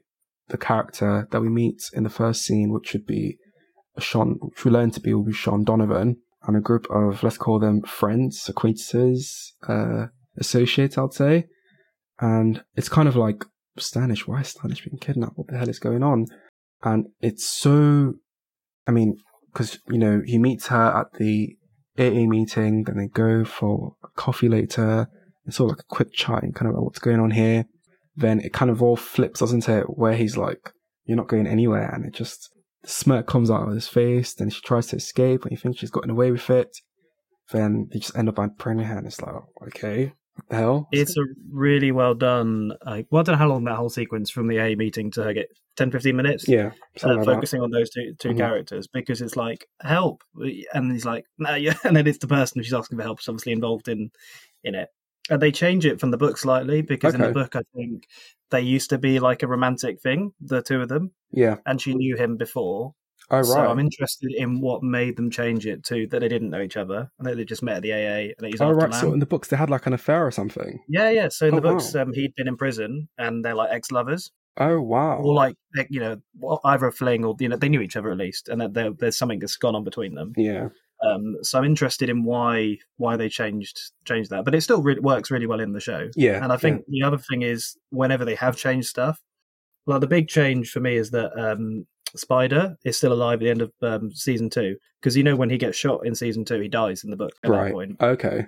[0.49, 3.39] the character that we meet in the first scene, which would be
[3.99, 7.39] Sean, which we learn to be will be Sean Donovan, and a group of let's
[7.39, 10.07] call them friends, acquaintances, uh,
[10.39, 11.47] associates, I'd say.
[12.21, 13.45] And it's kind of like
[13.79, 14.27] Standish.
[14.27, 15.37] Why is Standish being kidnapped?
[15.37, 16.27] What the hell is going on?
[16.83, 18.15] And it's so,
[18.87, 19.17] I mean,
[19.53, 21.57] because you know he meets her at the
[21.99, 25.09] AA meeting, then they go for coffee later.
[25.47, 27.67] It's all like a quick chat and kind of like what's going on here.
[28.17, 29.85] Then it kind of all flips, doesn't it?
[29.85, 30.73] Where he's like,
[31.05, 32.51] "You're not going anywhere," and it just
[32.83, 34.35] the smirk comes out of his face.
[34.35, 36.77] Then she tries to escape, and he thinks she's gotten away with it.
[37.51, 40.15] Then they just end up by praying her, and it's like, oh, okay, What
[40.49, 40.89] the hell?
[40.93, 42.73] It's a really well done.
[42.85, 45.23] Like, well, I don't know how long that whole sequence from the A meeting to
[45.25, 46.49] her get 10, 15 minutes.
[46.49, 46.71] yeah,
[47.03, 47.25] Uh, like that.
[47.27, 48.37] focusing on those two 2 Mhm.
[48.37, 50.23] characters because it's like help,
[50.75, 53.29] and he's like no, yeah, and then it's the person she's asking for help is
[53.29, 54.11] obviously involved in
[54.65, 54.89] in it,
[55.31, 58.05] and they change it from the book slightly because in the book I think
[58.51, 61.57] they used to be like a romantic thing, the two of them, Yeah.
[61.67, 62.95] and she knew him before,
[63.33, 63.47] Oh right.
[63.47, 66.77] so I'm interested in what made them change it to that they didn't know each
[66.77, 68.91] other and that they just met at the AA and he's oh right.
[68.91, 69.01] Lamb.
[69.01, 70.81] So in the books they had like an affair or something.
[70.89, 71.29] Yeah, yeah.
[71.29, 72.03] So in Oh, the books, wow.
[72.03, 75.19] um, he'd been in prison, and they're like ex-lovers, Oh wow.
[75.19, 75.57] or like
[75.91, 76.17] you know,
[76.65, 78.91] either a fling or you know, they knew each other at least, and that there,
[78.99, 80.33] there's something that's gone on between them.
[80.37, 80.69] yeah.
[81.03, 85.01] Um, so I'm interested in why why they changed changed that, but it still really
[85.01, 86.11] works really well in the show.
[86.15, 86.43] Yeah.
[86.45, 89.19] And I think the other thing is whenever they have changed stuff,
[89.87, 93.51] well, the big change for me is that um, Spider is still alive at the
[93.51, 96.61] end of um, season two because you know when he gets shot in season two,
[96.61, 97.57] he dies in the book at yeah.
[97.57, 97.73] that right.
[97.73, 97.97] point.
[98.01, 98.47] Okay.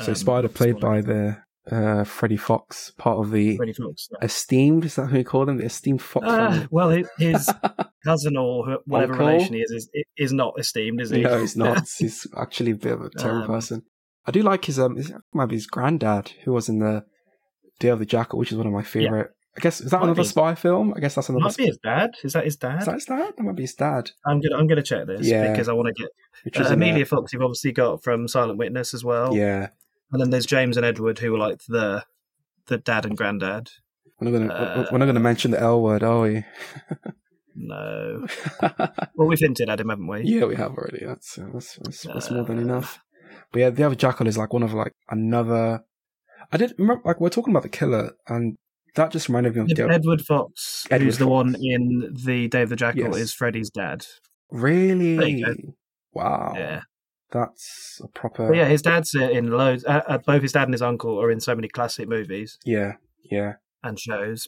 [0.00, 1.02] So Um, Spider played spoiler.
[1.02, 1.36] by the
[1.70, 4.08] uh, Freddie Fox, part of the Freddie Fox.
[4.20, 4.84] esteemed.
[4.84, 5.56] Is that who you call them?
[5.58, 7.50] The esteemed Fox Uh, well, his, his
[8.04, 9.28] cousin or whatever Uncle?
[9.28, 11.22] relation he is, is is not esteemed, is he?
[11.22, 11.88] No, he's not.
[11.98, 13.82] he's actually a bit of a terrible Um, person.
[14.26, 17.04] I do like his um, his, might be his granddad who was in the
[17.78, 19.30] Day of the Jackal, which is one of my favorite.
[19.56, 20.28] I guess is that Might another be.
[20.28, 20.92] spy film?
[20.96, 21.44] I guess that's another.
[21.44, 22.10] Might be his dad.
[22.24, 22.80] Is that his dad?
[22.80, 23.34] Is that his dad?
[23.36, 24.10] That might be his dad.
[24.26, 25.50] I'm gonna I'm gonna check this Yeah.
[25.50, 26.10] because I want to get
[26.44, 27.32] Which uh, Amelia Fox.
[27.32, 29.34] You've obviously got from Silent Witness as well.
[29.34, 29.68] Yeah,
[30.10, 32.04] and then there's James and Edward who are like the
[32.66, 33.70] the dad and granddad.
[34.20, 36.44] we're not gonna Uh, we're not gonna mention the L word, are we?
[37.56, 38.26] No,
[39.14, 40.22] well we've hinted at him, haven't we?
[40.24, 41.04] yeah, we have already.
[41.06, 42.98] That's uh, that's, that's, that's more than Uh, enough.
[43.52, 45.84] But yeah, the other Jackal is like one of like another.
[46.50, 48.56] I did remember like we're talking about the killer, and
[48.94, 52.68] that just reminded me of Edward Fox, Edward who's the one in the Day of
[52.68, 53.16] the Jackal, Yes.
[53.16, 54.06] is Freddy's dad.
[54.50, 55.16] really.
[55.16, 55.54] There you go.
[56.12, 56.80] Wow, Yeah,
[57.32, 58.48] that's a proper.
[58.48, 59.84] but yeah, his dad's in loads.
[59.84, 62.92] Uh, uh, both his dad and his uncle are in so many classic movies yeah,
[63.30, 63.54] yeah.
[63.82, 64.46] and shows.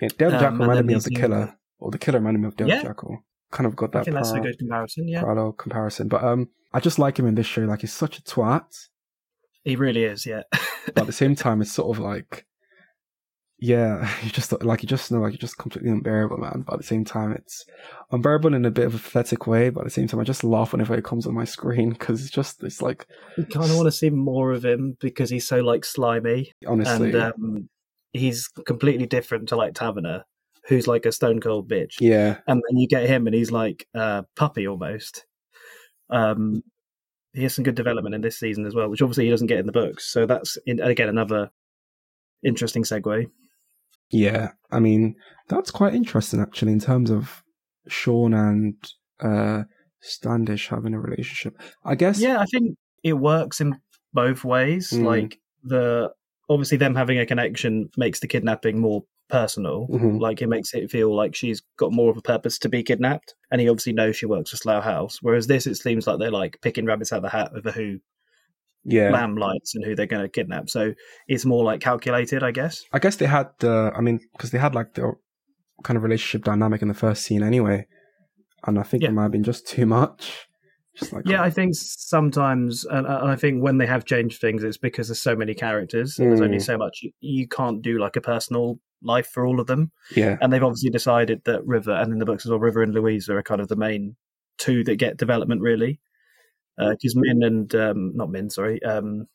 [0.00, 2.56] Yeah, Devil Um, Jackal reminded me of the killer, or the killer reminded me of
[2.56, 2.82] Devil Yeah.
[2.82, 3.18] Jackal.
[3.50, 4.00] Kind of got that.
[4.00, 5.06] I think that's a good comparison.
[5.06, 6.08] Yeah, parallel comparison.
[6.08, 7.62] But um, I just like him in this show.
[7.62, 8.64] Like he's such a twat,
[9.62, 10.24] he really is.
[10.26, 10.42] Yeah,
[10.86, 12.46] but at the same time, it's sort of like,
[13.64, 16.64] yeah, you just like you just know like you're just completely unbearable, man.
[16.66, 17.64] But at the same time, it's
[18.12, 19.70] unbearable in a bit of a pathetic way.
[19.70, 22.20] But at the same time, I just laugh whenever it comes on my screen because
[22.20, 23.06] it's just it's like
[23.38, 26.52] you kind of want to see more of him because he's so like slimy.
[26.66, 27.68] honestly, and um,
[28.12, 30.24] he's completely different to like Taverner,
[30.68, 32.00] who's like a stone cold bitch.
[32.00, 35.24] yeah, And then you get him, and he's like a puppy almost.
[36.10, 36.62] Um,
[37.32, 39.58] he has some good development in this season as well, which obviously he doesn't get
[39.58, 40.04] in the books.
[40.04, 41.50] So that's in, again another
[42.44, 43.26] interesting segue.
[44.10, 44.52] Yeah.
[44.70, 45.14] I mean,
[45.48, 47.42] that's quite interesting actually in terms of
[47.88, 48.74] Sean and
[49.20, 49.64] uh
[50.00, 51.60] Standish having a relationship.
[51.84, 53.76] I guess Yeah, I think it works in
[54.12, 54.90] both ways.
[54.90, 55.04] Mm.
[55.04, 56.10] Like the
[56.48, 59.88] obviously them having a connection makes the kidnapping more personal.
[59.88, 60.20] Mhm.
[60.20, 63.34] Like it makes it feel like she's got more of a purpose to be kidnapped,
[63.50, 65.18] and he obviously knows she works for Slough House.
[65.22, 67.98] Whereas this, it seems like they're like picking rabbits out of the hat over who
[68.84, 69.10] yeah.
[69.10, 70.68] Lamb likes and who they're going to kidnap.
[70.70, 70.94] So
[71.28, 72.82] it's more like calculated, I guess.
[72.92, 75.12] I guess they had the, I mean, because they had like the
[75.82, 77.86] kind of relationship dynamic in the first scene anyway,
[78.66, 79.10] and I think Yeah.
[79.10, 80.46] it might have been just too much.
[80.96, 84.76] Just like Yeah, I think sometimes, and I think when they have changed things, it's
[84.78, 86.18] because there's so many characters.
[86.18, 86.62] And there's only Mm.
[86.62, 89.90] so much you, you can't do like a personal life for all of them.
[90.14, 92.94] yeah, and they've obviously decided that River and in the books as well, River and
[92.94, 94.16] Louisa are kind of the main
[94.58, 96.00] two that get development really.
[96.76, 99.26] Because Min and um, not Min, sorry, um,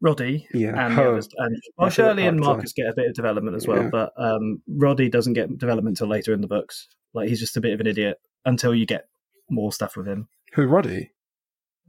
[0.00, 0.86] Roddy yeah.
[0.86, 2.38] and the Her- others, and well, Shirley and.
[2.38, 3.88] Marcus get a bit of development as well, Yeah.
[3.90, 6.88] but um, Roddy doesn't get development till later in the books.
[7.14, 9.08] Like he's just a bit of an idiot until you get
[9.48, 10.28] more stuff with him.
[10.52, 11.12] Who Roddy?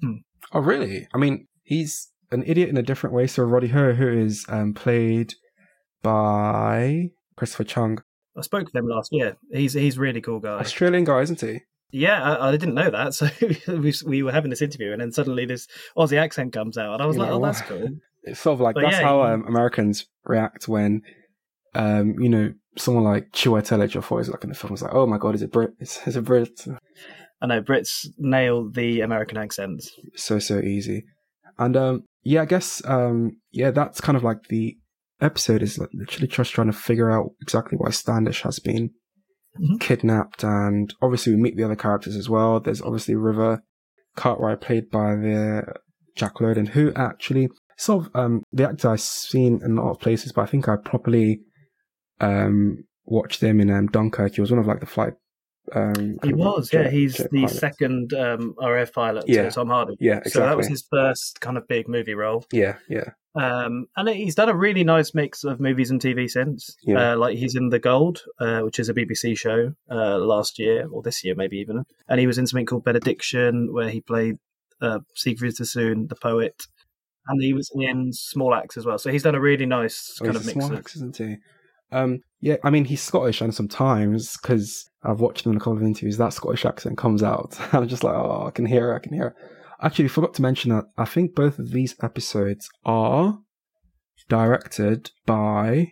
[0.01, 0.17] Hmm.
[0.53, 1.07] Oh, really?
[1.13, 3.27] I mean, he's an idiot in a different way.
[3.27, 5.33] So Roddy Ho, who is um, played
[6.01, 8.03] by Christopher Chung,
[8.37, 9.35] I spoke with him last year.
[9.51, 10.59] He's he's a really cool guy.
[10.59, 11.59] Australian guy, isn't he?
[11.91, 13.13] Yeah, I, I didn't know that.
[13.13, 13.27] So
[13.67, 17.01] we, we were having this interview, and then suddenly this Aussie accent comes out, and
[17.01, 17.87] I was You like, know, "Oh, that's cool."
[18.23, 21.01] It's sort of like But that's yeah, how um, Americans react when,
[21.75, 24.73] um, you know, someone like Chiwetel Ejiofor is like in the film.
[24.73, 25.71] It's like, oh my god, is it Brit?
[25.79, 26.65] It's, it's a Brit.
[27.41, 29.89] I know Brits nail the American accents.
[30.15, 31.05] so so easy
[31.57, 34.77] and um yeah i guess um yeah that's kind of like the
[35.21, 38.91] episode is like literally just trying to figure out exactly why standish has been
[39.59, 39.79] Mhm.
[39.79, 43.63] kidnapped and obviously we meet the other characters as well there's obviously river
[44.15, 45.63] cartwright played by the
[46.15, 49.99] jack lowden who actually sort of um the actor i've seen in a lot of
[49.99, 51.41] places but i think i properly
[52.19, 55.13] um watched him in um dunkirk he was one of like the flight
[55.73, 56.91] Um, He was, jet- yeah.
[56.91, 59.43] He's the second um, RAF pilot Yeah.
[59.43, 59.95] to Tom Hardy.
[59.99, 60.31] Yeah, exactly.
[60.31, 62.45] So that was his first kind of big movie role.
[62.53, 66.75] Yeah, yeah, Um, and he's done a really nice mix of movies and TV since.
[66.83, 67.13] Yeah.
[67.13, 70.87] Uh, like he's in The Gold, uh, which is a BBC show uh, last year
[70.91, 71.83] or this year, maybe even.
[72.07, 74.37] And he was in something called Benediction, where he played
[74.81, 76.65] uh, Siegfried Sassoon, the poet.
[77.29, 78.97] And he was in Small Axe as well.
[78.97, 80.79] So he's done a really nice Oh, kind of mix small of.
[80.79, 81.35] axe, isn't he?
[81.91, 85.77] Um, yeah, I mean he's Scottish, and sometimes because I've watched him in a couple
[85.77, 87.57] of interviews, that Scottish accent comes out.
[87.73, 89.33] I'm just like, oh, I can hear it, I can hear it.
[89.81, 93.39] Actually, forgot to mention that I think both of these episodes are
[94.27, 95.91] directed by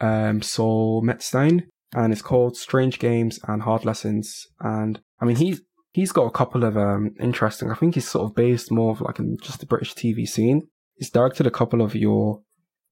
[0.00, 4.46] um, Saul Metzstein, and it's called Strange Games and Hard Lessons.
[4.60, 5.60] And I mean, he's
[5.92, 7.70] he's got a couple of um, interesting.
[7.70, 10.68] I think he's sort of based more of like in just the British TV scene.
[10.96, 12.42] He's directed a couple of your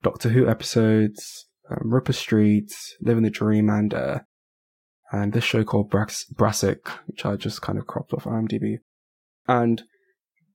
[0.03, 4.19] Doctor Who episodes, um, Ripper Street, Living the Dream, and uh,
[5.13, 8.79] and this show called Brass- Brassic, which I just kind of cropped off IMDb.
[9.49, 9.83] And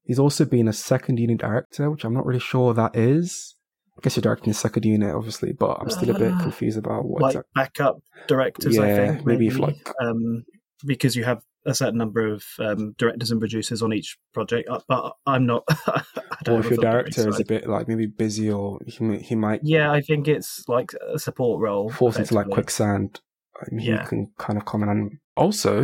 [0.04, 3.56] he's also been a second unit director, which I'm not really sure that is.
[3.98, 6.78] I guess you're directing a second unit, obviously, but I'm still a bit Uh, confused
[6.78, 7.52] about what Like exactly.
[7.56, 7.98] backup
[8.28, 9.26] directors, I Yeah, think.
[9.26, 10.44] maybe if, like- um,
[10.86, 14.68] because you have a certain number of um, directors and producers on each project.
[14.70, 15.64] Uh, But I'm not.
[15.70, 16.04] I
[16.44, 19.62] don't Or if your director is a bit like maybe busy, or he, he might
[19.64, 21.90] Yeah, I think it's like a support role.
[21.90, 23.20] falls into like quicksand.
[23.62, 24.02] I mean, Yeah.
[24.04, 25.20] He can kind of comment on.
[25.38, 25.84] Also,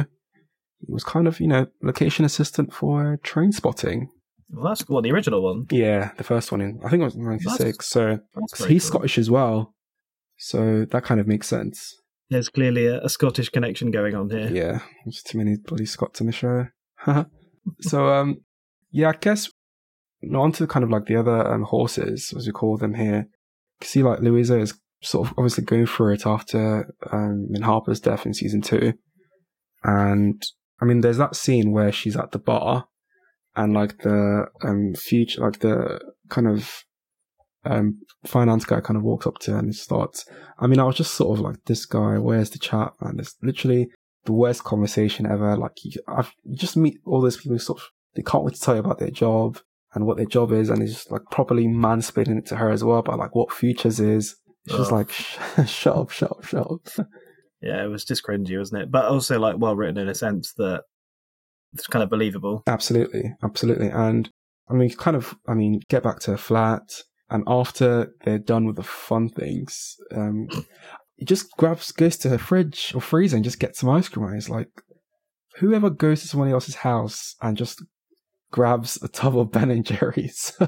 [0.80, 4.10] he was kind of you know location assistant for Train Spotting.
[4.50, 5.66] Well, that's well, the original one.
[5.72, 7.86] Yeah, the first one in I think it was '96.
[7.88, 9.00] So That's 'cause very he's cool.
[9.02, 9.76] Scottish as well,
[10.38, 11.96] so that kind of makes sense.
[12.30, 14.50] There's clearly a, a Scottish connection going on here.
[14.52, 16.68] Yeah, there's too many bloody Scots in the show.
[17.82, 18.38] so um,
[18.92, 19.50] yeah, I guess
[20.34, 23.28] on to kind of like the other um, horses, as we call them here.
[23.82, 28.00] You see, like Louisa is sort of obviously going through it after um, Min Harper's
[28.00, 28.94] death in season two,
[29.84, 30.42] and
[30.82, 32.88] I mean, there's that scene where she's at the bar,
[33.56, 36.84] and like the um future, like the kind of
[37.70, 40.26] um finance guy kind of walks up to her and starts.
[40.60, 43.18] I mean, I was just sort of like, this guy, where's the chat, man?
[43.20, 43.90] It's literally
[44.26, 45.56] the worst conversation ever.
[45.56, 48.56] Like, you, I've, you just meet all those people who sort of, they can't wait
[48.56, 49.60] to tell you about their job
[49.94, 52.84] and what their job is, and it's just like properly mansplaining it to her as
[52.84, 54.36] well about like what futures is.
[54.66, 55.12] It's just like,
[55.66, 57.08] shut up, shut up, shut up.
[57.60, 58.92] Yeah, it was just cringy, wasn't it?
[58.92, 60.84] But also like well written in a sense that
[61.74, 62.64] it's kind of believable.
[62.68, 63.90] Absolutely, absolutely.
[63.90, 64.30] And
[64.70, 66.84] I mean, kind of, I mean, get back to a flat.
[67.30, 70.48] And after they're done with the fun things, um,
[71.16, 74.26] he just grabs, goes to her fridge or freezer and just gets some ice cream.
[74.28, 74.70] And it's like,
[75.58, 77.84] whoever goes to somebody else's house and just
[78.52, 80.54] grabs a tub of Ben and Jerry's.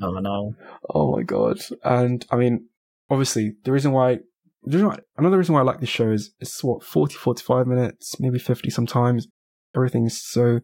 [0.00, 0.54] Oh no.
[0.90, 1.58] Oh my god!
[1.84, 2.66] And I mean,
[3.08, 4.16] obviously, the reason why,
[4.64, 7.66] the reason why another reason why I like this show is it's what 40, 45
[7.66, 9.28] minutes, maybe fifty sometimes.
[9.74, 10.60] Everything's so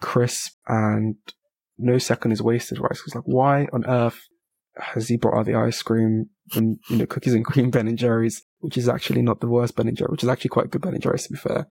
[0.00, 1.16] crisp and
[1.78, 2.80] no second is wasted.
[2.80, 2.96] Right?
[2.96, 4.22] So it's like, why on earth
[4.76, 7.98] has he brought out the ice cream and you know cookies and cream Ben and
[7.98, 10.82] Jerry's, which is actually not the worst Ben and Jerry, which is actually quite good
[10.82, 11.68] Ben and Jerry's to be fair.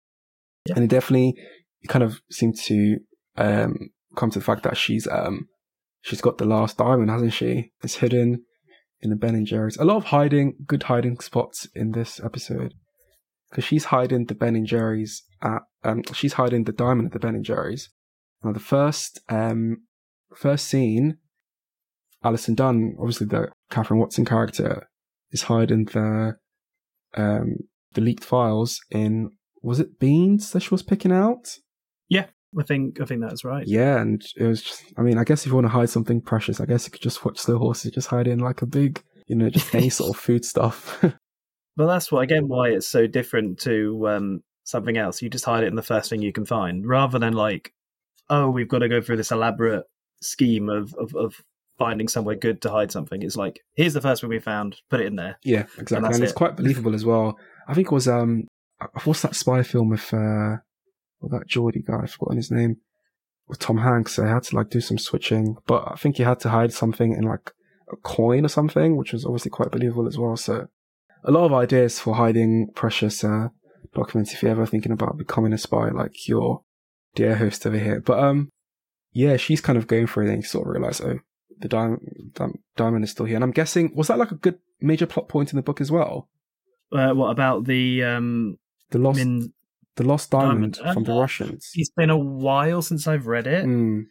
[0.66, 0.74] Yeah.
[0.76, 1.34] And it definitely
[1.88, 2.98] kind of seem to
[3.36, 5.48] um come to the fact that she's um
[6.02, 7.72] she's got the last diamond, hasn't she?
[7.82, 8.44] It's hidden
[9.00, 9.76] in the Ben and Jerry's.
[9.76, 12.74] A lot of hiding, good hiding spots in this episode.
[13.50, 17.18] Because she's hiding the Ben and Jerry's at, um, she's hiding the diamond at the
[17.18, 17.90] Ben and Jerry's.
[18.44, 19.82] Now the first, um,
[20.36, 21.18] first scene,
[22.22, 24.88] Alison Dunn, obviously the Catherine Watson character,
[25.30, 26.36] is hiding the,
[27.14, 27.56] um,
[27.92, 29.30] the leaked files in,
[29.62, 31.56] was it beans that she was picking out?
[32.08, 32.26] Yeah,
[32.58, 33.66] I think I think that's right.
[33.66, 36.20] Yeah, and it was just, I mean, I guess if you want to hide something
[36.20, 39.02] precious, I guess you could just watch Slow Horses just hide in like a big,
[39.26, 41.04] you know, just any sort of food stuff.
[41.76, 45.22] But that's what again why it's so different to um, something else.
[45.22, 47.72] You just hide it in the first thing you can find, rather than like,
[48.28, 49.84] oh, we've got to go through this elaborate
[50.20, 51.40] scheme of of, of
[51.80, 53.22] finding somewhere good to hide something.
[53.22, 55.38] It's like here's the first one we found, put it in there.
[55.42, 55.96] yeah, exactly.
[55.96, 56.36] And, that's it's it.
[56.36, 57.38] quite believable as well.
[57.66, 58.46] I think it was, um,
[59.04, 60.60] what's that spy film with, uh,
[61.20, 62.76] well, that Geordie guy, I've forgotten his name,
[63.48, 64.16] with Tom Hanks.
[64.16, 67.12] They had to like do some switching, but I think he had to hide something
[67.14, 67.52] in like
[67.90, 70.36] a coin or something, which was obviously quite believable as well.
[70.36, 70.68] So
[71.24, 73.48] a lot of ideas for hiding precious, uh,
[73.94, 76.62] documents if you're ever thinking about becoming a spy like your
[77.14, 78.00] dear host over here.
[78.00, 78.50] But, um,
[79.12, 81.18] yeah, she's kind of going for it and you sort of realize, oh,
[81.60, 82.38] the diamond,
[82.76, 83.36] diamond is still here.
[83.36, 85.90] And I'm guessing, was that like a good major plot point in the book as
[85.90, 86.28] well?
[86.92, 88.56] Uh, what about the um,
[88.90, 89.52] The lost, Min?
[89.96, 90.94] the lost diamond, Diamond.
[90.94, 91.70] from the Uh, Russians.
[91.74, 94.04] It's been a while since I've read it, Mm.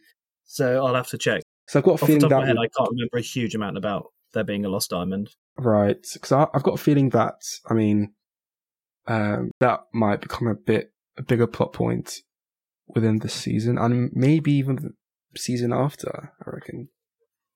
[0.44, 1.42] so I'll have to check.
[1.68, 3.54] So I've got a Off the feeling that my head, I can't remember a huge
[3.54, 5.30] amount about there being a lost diamond.
[5.58, 7.34] right because I've got a feeling that
[7.68, 8.14] I mean
[9.06, 12.22] um, that might become a bit a bigger plot point
[12.88, 14.90] within the season and maybe even the
[15.36, 16.32] season after.
[16.46, 16.88] I reckon.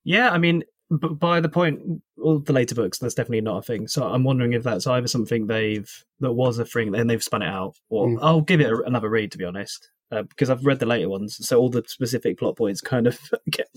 [0.04, 1.80] Yeah, I mean, by the point
[2.22, 3.88] all the later books, that's definitely not a thing.
[3.88, 5.90] So I'm wondering if that's either something they've
[6.20, 8.18] that was a thing and they've spun it out, or Mm.
[8.22, 11.08] I'll give it a, another read to be honest, uh, because I've read the later
[11.08, 13.18] ones, so all the specific plot points kind of
[13.50, 13.68] get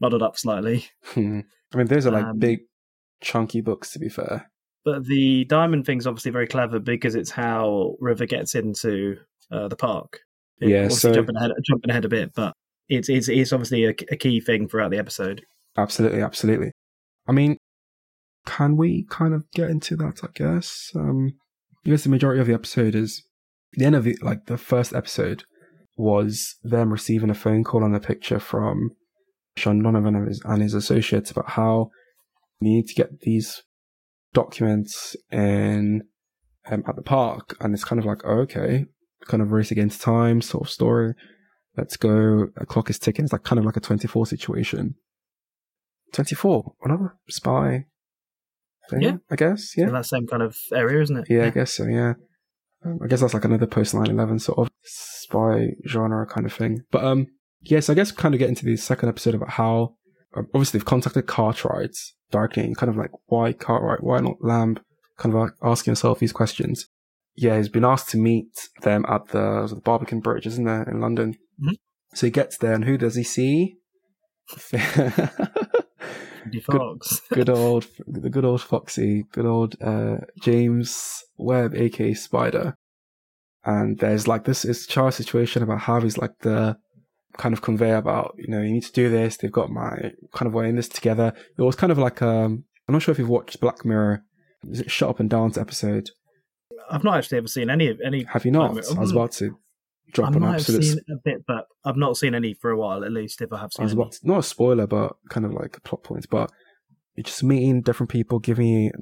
[0.00, 0.86] muddled up slightly.
[1.06, 1.40] Hmm.
[1.74, 2.60] I mean, those are like Um, big,
[3.22, 3.92] chunky books.
[3.92, 4.50] To be fair,
[4.84, 9.16] But the diamond thing's obviously very clever because it's how River gets into
[9.50, 10.20] uh, the park.
[10.60, 12.52] Yeah, so- jumping ahead, jumping ahead a bit, but
[12.88, 15.42] it's it's, it's obviously a, a key thing throughout the episode.
[15.76, 16.72] Absolutely, absolutely.
[17.28, 17.56] I mean,
[18.46, 20.20] can we kind of get into that?
[20.22, 20.90] I guess.
[20.94, 21.32] Um,
[21.86, 23.24] I guess the majority of the episode is
[23.72, 25.44] the end of the like the first episode
[25.96, 28.90] was them receiving a phone call and a picture from
[29.56, 31.90] Sean Donovan and his, and his associates about how
[32.60, 33.62] we need to get these
[34.32, 36.02] documents in
[36.70, 38.86] um, at the park, and it's kind of like oh, okay,
[39.26, 41.14] kind of race against time sort of story.
[41.76, 42.48] Let's go.
[42.56, 43.24] A clock is ticking.
[43.24, 44.96] It's like kind of like a twenty-four situation.
[46.12, 47.86] Twenty-four, another spy
[48.88, 49.16] thing, Yeah.
[49.30, 49.74] I guess.
[49.76, 51.26] Yeah, In that same kind of area, isn't it?
[51.30, 51.84] yeah, I guess so.
[51.84, 52.14] Yeah,
[52.84, 56.82] um, I guess that's like another post 9/11 sort of spy genre kind of thing.
[56.90, 57.26] But um,
[57.62, 59.94] yes, I guess kind of get into the second episode about how
[60.36, 61.96] um, obviously they've contacted Cartwright
[62.32, 64.78] and kind of like why Cartwright, why not Lamb?
[65.18, 66.86] Kind of like asking himself these questions.
[67.36, 71.00] Yeah, he's been asked to meet them at the, the Barbican Bridge, isn't there, in
[71.00, 71.34] London?
[71.62, 71.74] Mhm.
[72.14, 73.76] So he gets there, and who does he see?
[76.44, 77.20] Andy Fox.
[77.32, 82.76] good old, the good old Foxy, good old uh, James Webb, aka Spider.
[83.64, 86.76] And there's like this is Charles situation about how he's like the
[87.36, 89.36] kind of conveyor about you know you need to do this.
[89.36, 91.32] They've got my kind of way in this together.
[91.58, 94.24] It was kind of like um I'm not sure if you've watched Black Mirror.
[94.68, 96.10] Is it Shut Up and Dance episode?
[96.90, 98.24] I've not actually ever seen any of any.
[98.24, 98.70] Have you not?
[98.70, 99.58] I was about to
[100.10, 102.78] I drop an might have seen a bit, but I've not seen any for a
[102.78, 103.04] while.
[103.04, 106.02] At least if I have seen about not a spoiler, but kind of like plot
[106.02, 106.26] points.
[106.26, 106.50] But
[107.16, 108.92] you're just meeting different people, giving you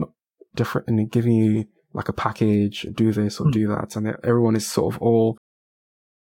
[0.54, 3.50] different, and giving you like a package, do this or Hmm.
[3.50, 5.38] do that, and everyone is sort of all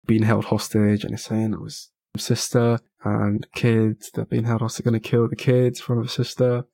[0.06, 4.84] being held hostage, and it's saying it was sister and kids that being held hostage,
[4.84, 6.64] going to kill the kids from the sister,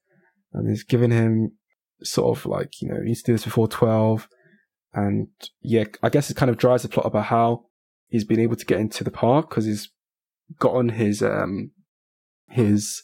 [0.52, 1.52] and he's giving him
[2.02, 4.28] sort of like you know you need to do this before twelve,
[4.94, 5.28] and
[5.60, 7.64] yeah, I guess it kind of drives the plot about how
[8.08, 9.90] he's been able to get into the park because he's
[10.58, 11.70] gotten his um
[12.48, 13.02] his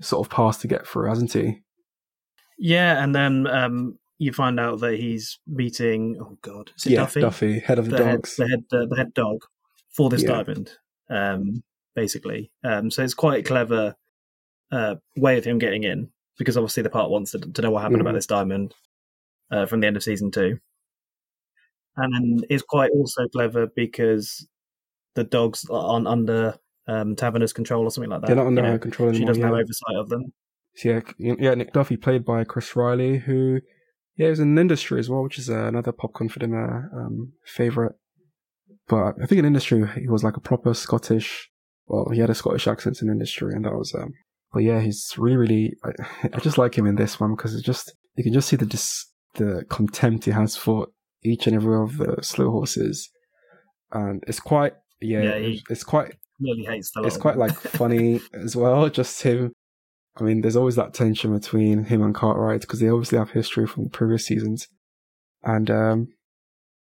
[0.00, 1.60] sort of pass to get through, hasn't he?
[2.58, 6.16] Yeah, and then um, you find out that he's meeting.
[6.20, 7.60] Oh God, is it yeah, Duffy?
[7.60, 8.36] head of the, the head, dogs.
[8.36, 9.38] the head, uh, the head dog
[9.90, 10.28] for this Yeah.
[10.42, 10.70] diamond,
[11.08, 11.62] um,
[11.94, 12.50] basically.
[12.64, 13.94] Um, so it's quite a clever
[14.72, 17.82] uh, way of him getting in because obviously the part wants to, to know what
[17.82, 18.02] happened Mhm.
[18.02, 18.74] about this diamond
[19.50, 20.58] uh, from the end of season two,
[21.96, 24.46] and it's quite also clever because
[25.14, 28.26] the dogs aren't under um, Taverner's control or something like that.
[28.28, 28.72] They're not under you know.
[28.72, 30.32] her control She doesn't have oversight of them.
[30.76, 33.60] So yeah, yeah, Nick Duffy played by Chris Reilly, who
[34.16, 37.92] yeah is in industry as well, which is uh, another popcorn for dinner um, favorite.
[38.88, 41.50] But I think in industry he was like a proper Scottish.
[41.86, 43.94] Well, he had a Scottish accent in industry, and that was.
[43.94, 44.12] Um,
[44.52, 45.74] but yeah, he's really, really.
[45.84, 48.56] I, I just like him in this one because it just you can just see
[48.56, 50.88] the dis, the contempt he has for
[51.22, 53.10] each and every of the slow horses,
[53.92, 57.52] and it's quite yeah, Yeah, he- it's quite Really hates the lot it's quite like
[57.54, 58.88] funny as well.
[58.88, 59.52] Just him.
[60.18, 63.66] I mean, there's always that tension between him and Cartwright because they obviously have history
[63.66, 64.66] from previous seasons.
[65.44, 66.08] And um,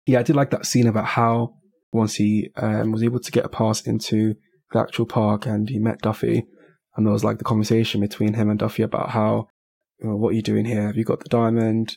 [0.06, 1.54] yeah, I did like that scene about how
[1.92, 4.34] once he um, was able to get a pass into
[4.72, 6.44] the actual park and he met Duffy,
[6.96, 9.48] and there was like the conversation between him and Duffy about how,
[10.00, 10.82] you know, what are you doing here?
[10.88, 11.96] Have you got the diamond?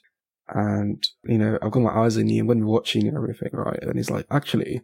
[0.53, 2.41] And you know, I've got my eyes on you.
[2.41, 3.79] I'm going to be watching and everything, right?
[3.81, 4.81] And he's like, actually,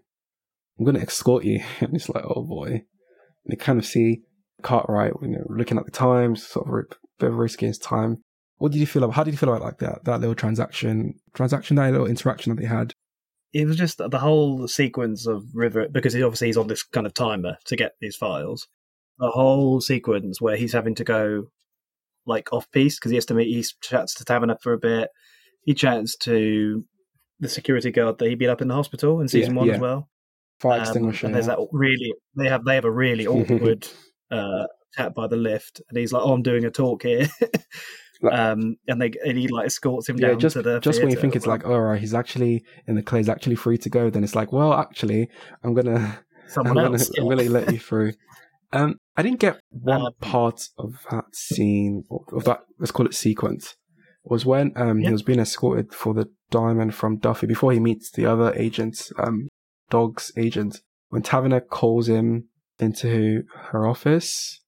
[0.78, 1.64] I'm going to escort you.
[1.80, 2.68] And it's like, oh boy.
[2.68, 2.84] And
[3.52, 4.22] you kind of see
[4.62, 8.24] Cartwright, you know, looking at the times, sort of a bit of race against time.
[8.58, 9.16] What did you feel about?
[9.16, 12.62] How did you feel about like that that little transaction, transaction, that little interaction that
[12.62, 12.94] they had?
[13.56, 17.08] it was just the whole sequence of River because he obviously he's on this kind
[17.08, 18.68] of timer to get these files.
[19.18, 21.46] The whole sequence where he's having to go
[22.26, 23.48] like off piece because he has to meet.
[23.48, 25.08] He chats to Taverner for a bit.
[25.66, 26.86] He chats to
[27.42, 29.74] the security guard that he beat up in the hospital in season Yeah, one yeah.
[29.76, 30.10] as well.
[30.62, 31.26] Fire Um, extinguisher.
[31.26, 33.86] and there's that really they have they have a really awkward
[34.32, 37.28] uh, chat by the lift, and he's like, "Oh, I'm doing a talk here."
[38.32, 41.12] Um, and they and he like escorts him yeah, down just to the just when
[41.12, 43.90] you think it's like, all right, he's actually in the clay, he's actually free to
[43.90, 44.10] go.
[44.10, 45.28] Then it's like, well, actually,
[45.64, 47.10] I'm gonna, I'm someone gonna, else.
[47.20, 47.36] I'm yeah.
[47.36, 48.14] gonna let you through.
[48.72, 52.62] Um, I didn't get one Um, part of that scene or of that.
[52.80, 53.76] Let's call it sequence.
[54.26, 55.08] Was when um, Yeah.
[55.08, 59.12] he was being escorted for the diamond from Duffy before he meets the other agents,
[59.18, 59.48] um,
[59.90, 60.82] Dog's agent.
[61.10, 62.50] When Taverner calls him
[62.80, 64.62] into her office,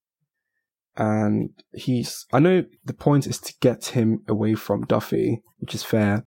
[0.96, 5.82] and he's, I know the point is to get him away from Duffy, which is
[5.82, 6.24] fair,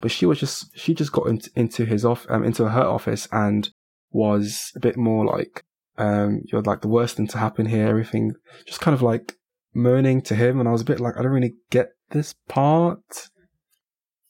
[0.00, 3.28] but she was just, she just got into, into his off, um, into her office
[3.30, 3.70] and
[4.10, 5.62] was a bit more like,
[5.98, 8.32] um, you're like the worst thing to happen here, everything,
[8.66, 9.36] just kind of like
[9.74, 13.28] moaning to him, and I was a bit like, I don't really get this part.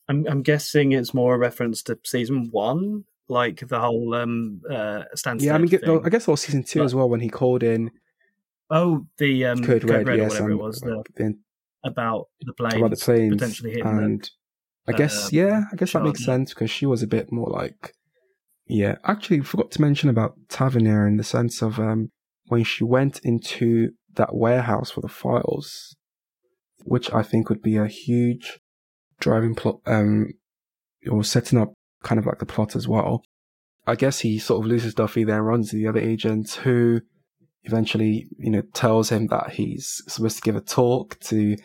[0.08, 5.04] I'm, I'm guessing it's more a reference to season one, like the whole um uh
[5.14, 6.02] Stan Yeah, I mean, thing.
[6.04, 7.90] I guess it was season two But- as well when he called in
[8.72, 11.34] Oh, the um, Code, Red, or yes, whatever it was, the, the-
[11.82, 13.98] about the planes, about the planes, potentially hitting them.
[13.98, 14.30] and
[14.86, 17.48] I guess um, yeah, I guess that makes sense because she was a bit more
[17.48, 17.94] like
[18.66, 18.96] yeah.
[19.04, 22.10] Actually, forgot to mention about Taverner in the sense of um
[22.46, 25.96] when she went into that warehouse for the files,
[26.84, 28.58] which I think would be a huge
[29.20, 29.80] driving plot.
[29.86, 30.32] Um,
[31.08, 33.22] or setting up kind of like the plot as well.
[33.86, 37.00] I guess he sort of loses Duffy, then runs to the other agent who
[37.64, 41.56] eventually, you know, tells him that he's supposed to give a talk to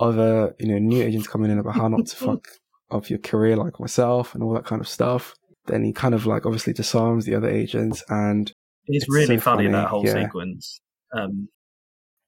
[0.00, 2.48] other, you know, new agents coming in about how not to fuck
[2.90, 5.34] up your career like myself and all that kind of stuff.
[5.66, 8.52] Then he kind of like obviously disarms the other agents and
[8.86, 10.24] It's, It's really so funny, funny, that whole yeah.
[10.24, 10.80] sequence,
[11.16, 11.48] um,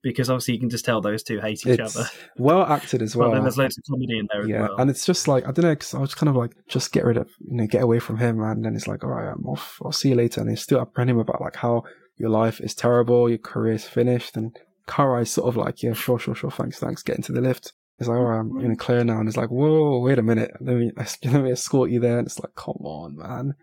[0.04, 2.08] because obviously you can just tell those two hate each it's other.
[2.36, 3.30] well acted as But well.
[3.32, 4.76] then there's loads of comedy in there as yeah, well.
[4.76, 7.04] and it's just like I don't know, because I was kind of like just get
[7.04, 9.46] rid of, you know, get away from him, and then it's like, all right, I'm
[9.46, 9.80] off.
[9.84, 11.82] I'll see you later, and they still apprehend him about like how
[12.16, 16.18] your life is terrible, your career's finished, and Kara is sort of like, yeah, sure,
[16.18, 17.72] sure, sure, thanks, thanks, get into the lift.
[17.98, 18.66] It's like, all right, I'm mm-hmm.
[18.66, 20.92] in a clear now, and it's like, whoa, wait a minute, let me
[21.24, 23.54] let me escort you there, and it's like, come on, man.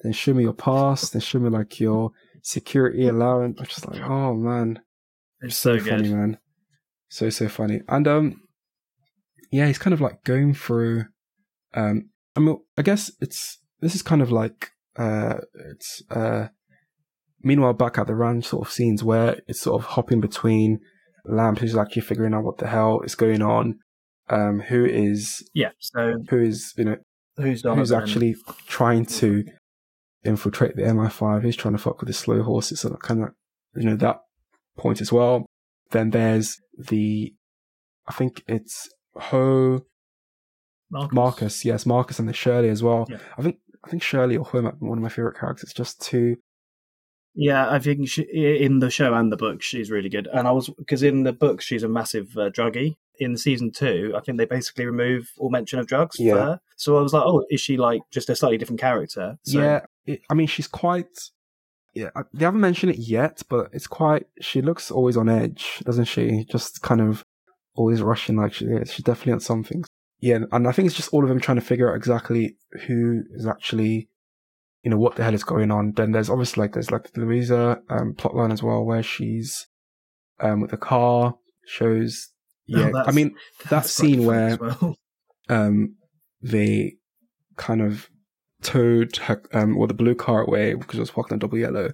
[0.00, 2.10] Then show me your pass, then show me like your
[2.42, 3.58] security allowance.
[3.60, 4.80] I'm just like, oh man,
[5.42, 6.12] it's so funny, good.
[6.12, 6.38] man.
[7.08, 7.80] So so funny.
[7.88, 8.42] And um
[9.50, 11.04] yeah, he's kind of like going through
[11.74, 15.38] um I mean I guess it's this is kind of like uh
[15.72, 16.48] it's uh
[17.42, 20.80] meanwhile back at the ranch sort of scenes where it's sort of hopping between
[21.24, 23.78] Lamb who's actually figuring out what the hell is going on,
[24.30, 25.70] um who is Yeah.
[25.78, 26.96] So who is you know
[27.36, 28.36] who's who's actually
[28.66, 29.44] trying to
[30.24, 33.30] infiltrate the MI5, who's trying to fuck with the slow horses, so that kind of,
[33.74, 34.18] you know, that
[34.76, 35.46] point as well.
[35.90, 37.34] Then there's the,
[38.08, 39.82] I think it's Ho,
[40.90, 41.14] Marcus.
[41.14, 43.06] Marcus, yes, Marcus and the Shirley as well.
[43.08, 43.18] Yeah.
[43.38, 45.72] I think, I think Shirley or Ho might be one of my favorite characters, It's
[45.74, 46.36] just two,
[47.34, 50.28] Yeah, I think she, in the show and the book, she's really good.
[50.32, 52.96] And I was because in the book she's a massive uh, druggie.
[53.18, 56.32] In season two, I think they basically remove all mention of drugs Yeah.
[56.32, 56.60] for her.
[56.76, 59.36] So I was like, oh, is she like just a slightly different character?
[59.44, 61.06] So, yeah, it, I mean, she's quite,
[61.94, 66.06] yeah, they haven't mentioned it yet, but it's quite, she looks always on edge, doesn't
[66.06, 66.44] she?
[66.50, 67.22] Just kind of
[67.74, 69.84] always rushing, like she, yeah, she's definitely on something.
[70.20, 73.24] Yeah, and I think it's just all of them trying to figure out exactly who
[73.34, 74.08] is actually,
[74.82, 75.92] you know, what the hell is going on.
[75.92, 79.66] Then there's obviously like, there's like the Louisa um, plotline as well, where she's
[80.40, 81.34] um, with the car,
[81.66, 82.28] shows,
[82.66, 83.34] yeah, I mean,
[83.68, 84.96] that scene where well.
[85.48, 85.96] um,
[86.40, 86.94] they
[87.56, 88.08] kind of
[88.62, 91.92] towed her, um, or the blue car away because it was parked on double yellow.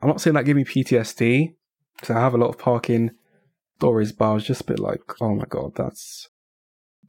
[0.00, 1.54] I'm not saying that gave me PTSD
[1.96, 3.10] because I have a lot of parking
[3.78, 6.28] stories, but I was just a bit like, oh my god, that's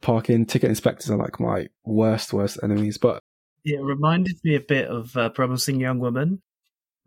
[0.00, 2.98] parking ticket inspectors are like my worst, worst enemies.
[2.98, 3.22] But
[3.64, 6.42] It reminded me a bit of uh, Promising Young Woman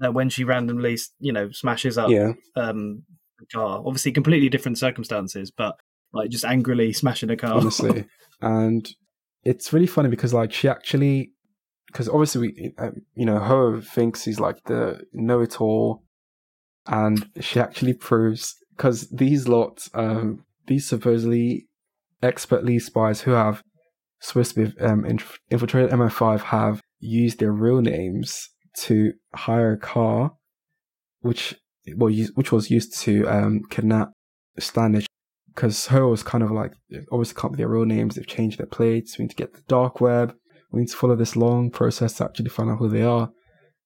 [0.03, 3.03] uh, when she randomly, you know, smashes up yeah, um,
[3.39, 3.83] the car.
[3.85, 5.75] Obviously, completely different circumstances, but
[6.13, 7.55] like just angrily smashing a car.
[7.55, 8.05] honestly,
[8.41, 8.89] and
[9.43, 11.32] it's really funny because like she actually,
[11.93, 16.03] because obviously we, um, you know, Ho thinks he's like the know-it-all,
[16.87, 21.67] and she actually proves because these lots, um, these supposedly
[22.23, 23.61] expertly spies who have
[24.55, 30.31] be um, inf- infiltrated MI5 have used their real names to hire a car,
[31.19, 31.55] which
[31.95, 34.13] well, which was used to um, kidnap
[34.57, 35.05] Standish,
[35.53, 36.73] because Ho was kind of like
[37.11, 38.15] obviously can't be their real names.
[38.15, 39.17] They've changed their plates.
[39.17, 40.33] We need to get the dark web.
[40.73, 43.29] We need to follow this long process to actually find out who they are.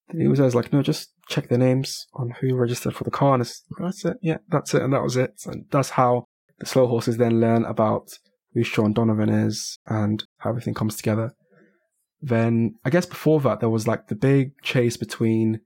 [0.07, 3.33] Then he was like, no, just check their names on who registered for the car,
[3.33, 4.17] and it's, that's it.
[4.21, 5.33] Yeah, that's it, and that was it.
[5.45, 6.23] And that's how
[6.59, 8.07] the slow horses then learn about
[8.53, 11.33] who Sean Donovan is and how everything comes together.
[12.21, 15.59] Then I guess before that there was like the big chase between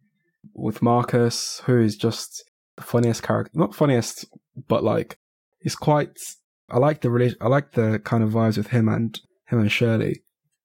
[0.54, 2.44] with Marcus, who is just
[2.76, 4.26] the funniest character, not funniest,
[4.68, 5.18] but like
[5.62, 6.18] he's quite.
[6.70, 7.38] I like the relation.
[7.42, 9.18] I like the kind of vibes with him and
[9.48, 10.24] him and Shirley.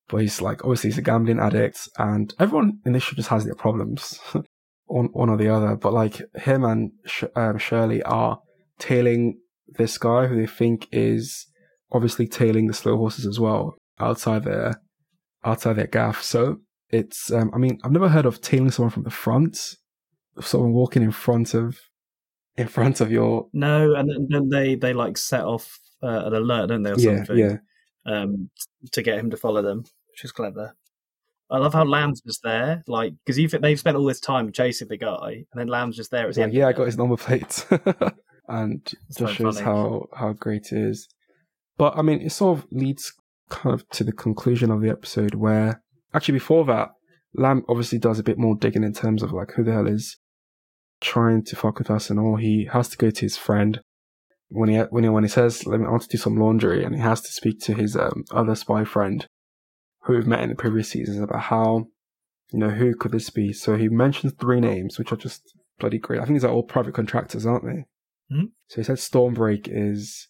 [0.09, 3.45] But he's like obviously he's a gambling addict, and everyone in this show just has
[3.45, 4.21] their problems,
[4.87, 5.77] one one or the other.
[5.77, 8.39] But like him and Sh- um, Shirley are
[8.79, 11.47] tailing this guy who they think is
[11.91, 14.81] obviously tailing the slow horses as well outside their
[15.45, 16.23] outside their gaff.
[16.23, 16.59] So
[16.91, 19.77] it's um, I mean I've never heard of tailing someone from the front,
[20.41, 21.79] someone walking in front of
[22.57, 26.69] in front of your no, and then, they they like set off uh, an alert,
[26.69, 27.57] don't they, or yeah something, yeah
[28.07, 28.51] um,
[28.93, 29.85] to get him to follow them,
[30.17, 30.75] which is clever.
[31.51, 34.97] I love how Lamb's just there, like because they've spent all this time chasing the
[34.97, 36.57] guy, and then Lamb's just there at It's the like end.
[36.57, 37.65] yeah I got his number plate
[38.49, 39.65] and It's just so shows funny.
[39.65, 41.09] how how great it is.
[41.79, 43.13] But I mean it sort of leads
[43.51, 46.89] kind of to the conclusion of the episode where actually before that
[47.35, 50.17] Lamb obviously does a bit more digging in terms of like who the hell is
[51.01, 52.37] trying to fuck with us and all.
[52.37, 53.81] He has to go to his friend
[54.49, 56.83] when he when he when he says, "Let me, I want to do some laundry,"
[56.85, 59.27] and he has to speak to his um, other spy friend
[60.07, 61.87] who we've met in the previous seasons about how
[62.53, 63.53] you know who could this be.
[63.53, 65.43] So he mentions three names, which are just
[65.79, 66.21] bloody great.
[66.21, 67.85] I think these are all private contractors, aren't they?
[68.35, 68.51] Mhm.
[68.69, 70.29] So he said Stormbreak is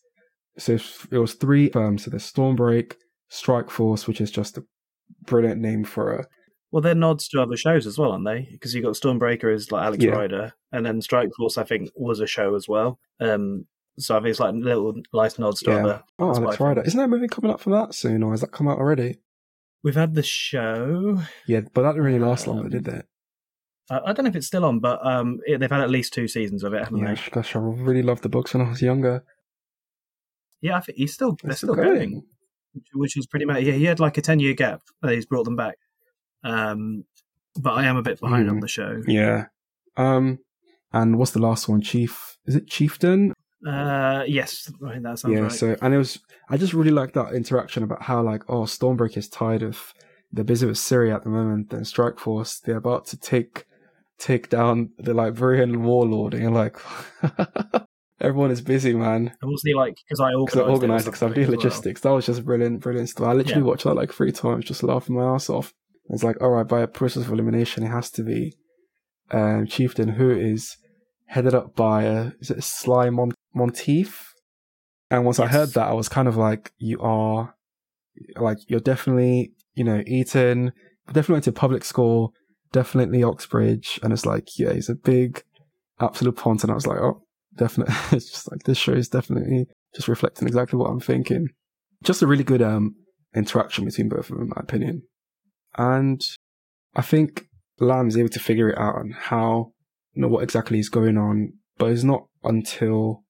[0.59, 0.75] so
[1.11, 2.05] it was three firms.
[2.05, 2.95] So there's Stormbreak,
[3.29, 4.65] Strike Force, which is just a
[5.27, 6.27] brilliant name for a
[6.73, 8.49] Well, they're nods to other shows as well, aren't they?
[8.51, 10.11] Because you got Stormbreaker is like Alex Yeah.
[10.13, 12.99] Rider, and then Strike Force, I think, was a show as well.
[13.21, 13.67] Um,
[13.99, 15.83] so I think it's like little nice nods to Yeah.
[15.85, 16.03] other.
[16.19, 16.83] Oh, Alex Rider.
[16.83, 19.19] Isn't there a movie coming up for that soon, or has that come out already?
[19.83, 21.21] We've had the show.
[21.47, 23.07] Yeah, but that didn't really last long, Um, did it?
[23.91, 26.13] I, I don't know if it's still on, but um, it, they've had at least
[26.13, 27.31] two seasons of it, haven't Yeah, they?
[27.31, 29.25] gosh, I really loved the books when I was younger.
[30.61, 32.25] Yeah, I think he's still they're They're still going,
[32.73, 33.63] which- which is pretty much.
[33.63, 34.83] Yeah, he had like a ten year gap.
[35.07, 35.77] He's brought them back.
[36.43, 37.05] Um,
[37.61, 38.55] but I am a bit behind Hmm.
[38.57, 39.03] on the show.
[39.07, 39.47] Yeah.
[39.97, 40.39] Um,
[40.93, 41.81] and what's the last one?
[41.81, 42.37] Chief?
[42.47, 43.33] Is it Chieftain?
[43.67, 45.41] Uh, yes, I think that sounds yeah.
[45.43, 45.53] right.
[45.53, 46.19] So, and it was.
[46.51, 49.93] I just really like that interaction about how like, oh, Stormbreak is tired of.
[50.33, 51.71] They're busy with Syria at the moment.
[51.71, 53.65] Then Strike Force, they're about to take
[54.19, 56.77] take down the Liberian warlord, and you're like,
[58.21, 59.33] everyone is busy, man.
[59.41, 61.49] and wasn't he like because I Because I organised, organised it, because I'm doing as
[61.49, 61.57] well.
[61.57, 62.01] logistics.
[62.03, 63.27] That was just brilliant, brilliant stuff.
[63.27, 63.67] I literally Yeah.
[63.67, 65.73] watched that like three times, just laughing my ass off.
[66.09, 68.55] It's like, all right, by a process of elimination, it has to be
[69.33, 70.77] um, Chieftain, who is
[71.27, 74.35] headed up by uh, is it a Sly Mon- Monteith?
[75.11, 77.55] And once I heard that, I was kind of like, you are
[78.37, 80.73] like you're definitely you know Eton,
[81.09, 82.33] definitely went to public school,
[82.73, 85.43] definitely Oxbridge, and it's like, yeah, he's a big
[86.01, 87.23] absolute pont, and I was like, oh,
[87.57, 87.95] definitely.
[88.13, 91.49] it's just like this show is definitely just reflecting exactly what I'm thinking.
[92.05, 92.95] Just a really good um
[93.35, 95.03] interaction between both of them, in my opinion.
[95.77, 96.21] And
[96.95, 97.47] I think
[97.79, 99.73] Lamb is able to figure it out on how,
[100.15, 103.25] you know, what exactly is going on, but it's not until,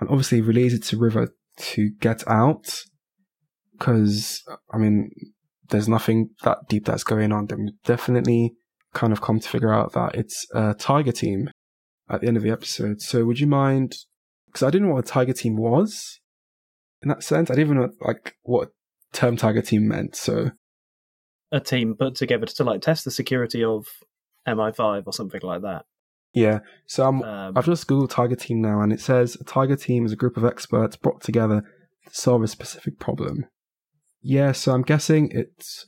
[0.00, 2.82] and obviously it to River to get out,
[3.78, 4.42] because,
[4.72, 5.10] I mean,
[5.68, 7.46] there's nothing that deep that's going on.
[7.46, 8.52] Then we definitely
[8.92, 11.50] kind of come to figure out that it's a Tiger team
[12.08, 13.00] at the end of the episode.
[13.00, 13.96] So would you mind,
[14.46, 16.20] because I didn't know what a Tiger team was
[17.02, 17.50] in that sense.
[17.50, 18.70] I didn't even know, like, what
[19.12, 20.16] term Tiger team meant.
[20.16, 20.50] So
[21.50, 23.86] a team put together to like test the security of
[24.46, 25.84] MI5 or something like that.
[26.34, 26.60] Yeah.
[26.86, 30.04] So I'm, Um, I've just Googled Tiger Team now, and it says a Tiger Team
[30.04, 31.62] is a group of experts brought together
[32.08, 33.46] to solve a specific problem.
[34.20, 34.52] Yeah.
[34.52, 35.86] So I'm guessing it's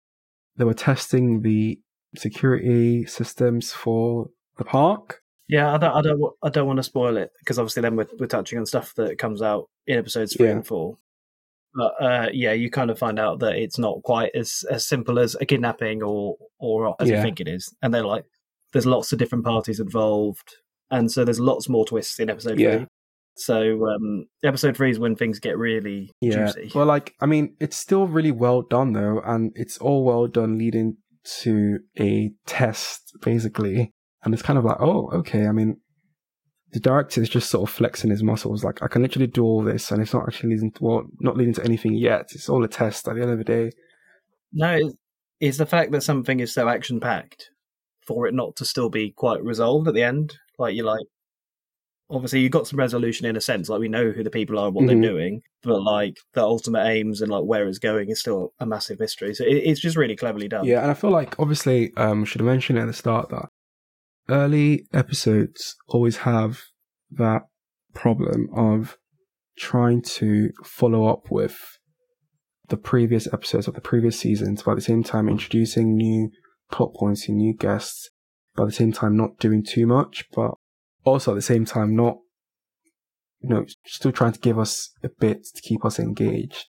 [0.57, 1.81] they were testing the
[2.17, 4.29] security systems for
[4.59, 5.21] the park.
[5.49, 8.07] yeah, I don't, I don't, I don't want to spoil it because obviously then we're,
[8.19, 10.53] we're touching on stuff that comes out in episodes three Yeah.
[10.53, 10.97] and four.
[11.75, 15.19] But uh, yeah, you kind of find out that it's not quite as as simple
[15.19, 17.17] as a kidnapping or or as Yeah.
[17.17, 18.25] you think it is, and they're like,
[18.77, 20.57] there's lots of different parties involved,
[20.91, 22.77] and so there's lots more twists in episode Yeah.
[22.79, 22.87] three.
[23.39, 26.47] So um, episode three is when things get really Yeah.
[26.53, 26.73] juicy.
[26.75, 30.59] Well, like I mean, it's still really well done though, and it's all well done
[30.59, 30.99] leading
[31.43, 35.47] to a test basically, and it's kind of like, oh, okay.
[35.47, 35.81] I mean,
[36.73, 38.63] the director is just sort of flexing his muscles.
[38.63, 41.37] Like I can literally do all this, and it's not actually leading to well, not
[41.39, 42.27] leading to anything yet.
[42.35, 43.09] It's all a test.
[43.09, 43.71] At the end of the day,
[44.53, 44.95] No, it's,
[45.41, 47.51] it's the fact that something is so action packed
[48.07, 50.37] for it not to still be quite resolved at the end.
[50.59, 51.07] Like you're like,
[52.09, 53.69] obviously you got some resolution in a sense.
[53.69, 54.89] Like we know who the people are, and what Mhm.
[54.89, 58.67] they're doing, but like the ultimate aims and like where it's going is still a
[58.67, 59.35] massive mystery.
[59.35, 60.65] So it, it's just really cleverly done.
[60.65, 60.83] yeah.
[60.83, 63.49] And I feel like obviously, um, should have mentioned at the start that
[64.29, 66.61] early episodes always have
[67.11, 67.43] that
[67.95, 68.97] problem of
[69.59, 71.57] trying to follow up with
[72.69, 76.31] the previous episodes of the previous seasons, but at the same time introducing new
[76.71, 78.11] plot points and new guests,
[78.55, 80.53] but at the same time not doing too much, but
[81.05, 82.19] also at the same time not,
[83.41, 86.67] you know, still trying to give us a bit to keep us engaged.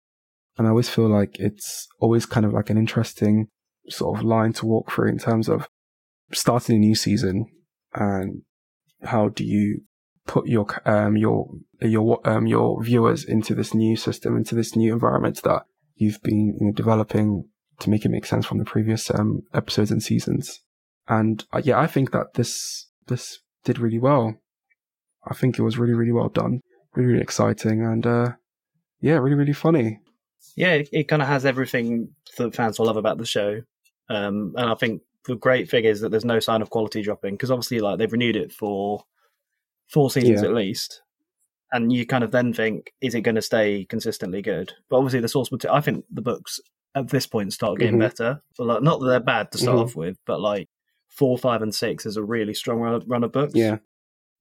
[0.56, 3.48] And I always feel like it's always kind of like an interesting
[3.88, 5.68] sort of line to walk through in terms of
[6.32, 7.46] starting a new season
[7.94, 8.42] and
[9.02, 9.80] how do you
[10.26, 11.48] put your um your
[11.80, 15.62] your um your viewers into this new system, into this new environment that
[15.96, 17.44] you've been you know, developing
[17.80, 20.60] to make it make sense from the previous um episodes and seasons.
[21.08, 24.36] And uh, yeah, I think that this this did really well.
[25.28, 26.60] I think it was really really well done,
[26.94, 28.32] really really exciting, and uh
[29.00, 30.00] yeah, really really funny.
[30.56, 33.60] Yeah, it, it kind of has everything that fans will love about the show.
[34.08, 37.34] Um, and I think the great thing is that there's no sign of quality dropping
[37.34, 39.04] because obviously, like they've renewed it for
[39.88, 40.48] four seasons Yeah.
[40.48, 41.02] at least,
[41.72, 44.72] and you kind of then think, is it going to stay consistently good?
[44.88, 45.76] But obviously, the source material.
[45.76, 46.58] I think the books
[46.94, 48.00] at this point start getting Mhm.
[48.00, 48.42] better.
[48.58, 49.82] But like, not that they're bad to start Mhm.
[49.82, 50.68] off with, but like
[51.08, 53.54] four, five, and six is a really strong run, run of books.
[53.54, 53.78] Yeah,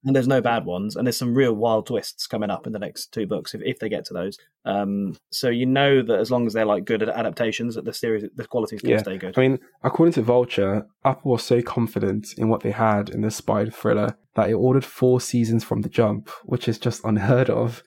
[0.05, 2.79] and there's no bad ones, and there's some real wild twists coming up in the
[2.79, 4.37] next two books if, if they get to those.
[4.65, 7.91] Um, so you know that as long as they're like good at adaptations, that the
[7.93, 9.01] series, the quality's going to Yeah.
[9.03, 9.37] stay good.
[9.37, 13.31] I mean, according to Vulture, Apple was so confident in what they had in the
[13.31, 17.83] spy thriller that it ordered four seasons from the jump, which is just unheard of.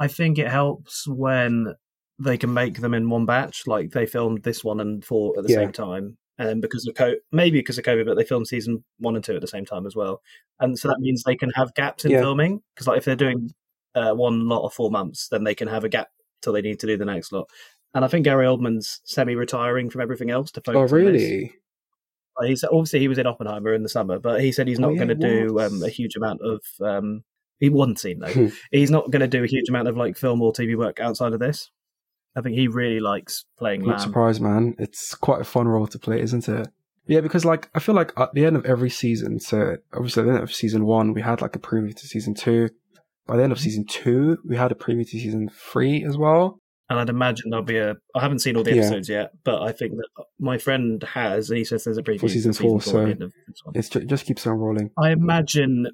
[0.00, 1.74] I think it helps when
[2.18, 5.44] they can make them in one batch, like they filmed this one and four at
[5.44, 5.60] the Yeah.
[5.60, 6.16] same time.
[6.38, 9.34] And because of co- maybe because of COVID, but they filmed season one and two
[9.36, 10.20] at the same time as well,
[10.60, 12.20] and so that means they can have gaps in Yeah.
[12.20, 12.60] filming.
[12.74, 13.50] Because like if they're doing
[13.94, 16.08] uh, one lot of four months, then they can have a gap
[16.42, 17.48] till they need to do the next lot.
[17.94, 20.76] And I think Gary Oldman's semi-retiring from everything else to focus.
[20.76, 21.22] Oh, on this.
[21.22, 21.54] really?
[22.44, 24.92] He's obviously he was in Oppenheimer in the summer, but he said he's Oh, not
[24.94, 25.14] yeah, going to
[25.46, 26.60] do um, a huge amount of.
[26.80, 27.22] Um,
[27.60, 28.32] he wasn't seen though.
[28.32, 28.46] Hmm.
[28.72, 31.32] he's not going to do a huge amount of like film or TV work outside
[31.32, 31.70] of this.
[32.36, 34.06] I think he really likes playing I'm not Lamb.
[34.06, 34.74] surprised, man.
[34.78, 36.68] It's quite a fun role to play, isn't it?
[37.06, 40.26] Yeah, because like I feel like at the end of every season, so obviously at
[40.26, 42.70] the end of season one, we had like a preview to season two.
[43.26, 43.64] By the end of mm-hmm.
[43.64, 46.60] season two, we had a preview to season three as well.
[46.90, 47.94] And I'd imagine there'll be a.
[48.14, 48.82] I haven't seen all the Yeah.
[48.82, 52.20] episodes yet, but I think that my friend has, and he says there's a preview
[52.20, 53.74] For season to four, the so end of this one.
[53.74, 54.90] It's it just keeps on rolling.
[54.98, 55.86] I imagine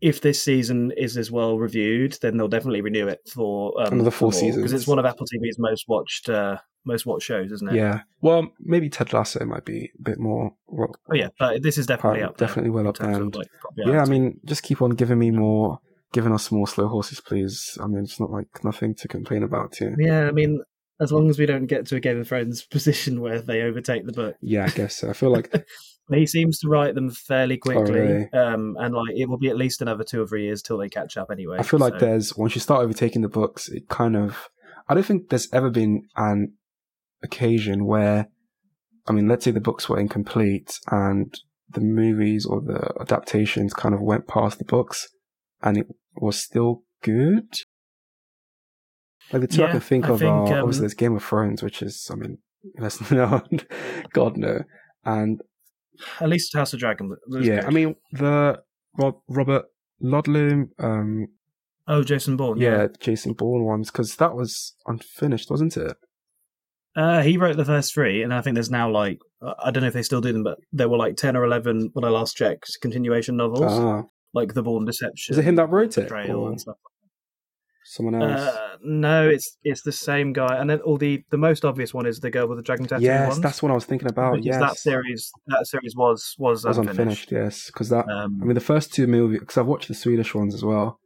[0.00, 4.10] if this season is as well reviewed, then they'll definitely renew it for um, Another
[4.10, 4.72] four because seasons.
[4.72, 7.74] it's one of Apple TV's most watched uh, most watched shows, isn't it?
[7.76, 8.00] Yeah.
[8.20, 10.52] Well, maybe Ted Lasso might be a bit more.
[10.68, 13.18] Well, Oh yeah, but this is definitely up there definitely well up there.
[13.24, 15.78] like, yeah, I mean, just keep on giving me more,
[16.12, 17.76] giving us more slow horses, please.
[17.82, 19.96] I mean, it's not like nothing to complain about here.
[19.98, 20.60] Yeah, I mean,
[21.00, 24.06] as long as we don't get to a Game of Thrones position where they overtake
[24.06, 24.36] the book.
[24.40, 25.08] Yeah, I guess so.
[25.10, 25.50] I feel like
[26.08, 28.32] He seems to write them fairly quickly, really?
[28.32, 30.88] um, and like it will be at least another two or three years till they
[30.88, 31.30] catch up.
[31.32, 34.48] Anyway, I feel like so- there's once you start overtaking the books, it kind of.
[34.88, 36.52] I don't think there's ever been an
[37.24, 38.28] occasion where,
[39.08, 41.34] I mean, let's say the books were incomplete and
[41.68, 45.08] the movies or the adaptations kind of went past the books,
[45.60, 47.48] and it was still good.
[49.32, 51.24] Like the two I can think I of think, are um, obviously there's Game of
[51.24, 52.38] Thrones, which is, I mean,
[52.78, 53.42] let's no,
[54.12, 54.60] God no,
[55.04, 55.40] and
[56.20, 57.16] at least House of Dragon.
[57.30, 57.64] yeah, good.
[57.64, 58.60] I mean the
[58.98, 59.64] Rob, Robert
[60.02, 61.26] Ludlum, um,
[61.88, 62.58] oh, Jason Bourne.
[62.58, 65.96] yeah, Jason Bourne ones because that was unfinished, wasn't it?
[66.94, 69.82] Uh, he wrote the first three, and I think there's now like uh, I don't
[69.82, 72.08] know if they still do them, but there were like ten or eleven when I
[72.08, 75.34] last checked continuation novels, Ah, like The Bourne Deception.
[75.34, 76.76] is it him that wrote it, or and stuff.
[77.96, 78.40] Someone else?
[78.40, 82.06] Uh, no, it's it's the same guy, and then all the the most obvious one
[82.06, 83.04] is the girl with the dragon tattoo.
[83.04, 84.42] yes, ones, that's what I was thinking about.
[84.42, 86.98] Yes, that series that series was was, was unfinished.
[86.98, 87.32] unfinished.
[87.32, 88.08] Yes, because that.
[88.08, 91.00] Um, I mean, the first two movies because I've watched the Swedish ones as well,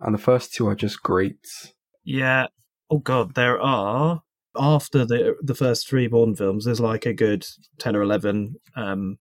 [0.00, 1.46] and the first two are just great.
[2.04, 2.46] Yeah.
[2.90, 4.22] Oh God, there are
[4.56, 6.64] after the the first three Bourne films.
[6.64, 7.46] There's like a good
[7.78, 9.18] ten or eleven um,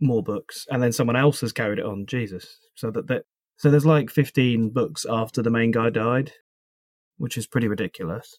[0.00, 2.06] more books, and then someone else has carried it on.
[2.06, 3.24] Jesus, so that that
[3.56, 6.32] so there's like fifteen books after the main guy died,
[7.16, 8.38] which is pretty ridiculous.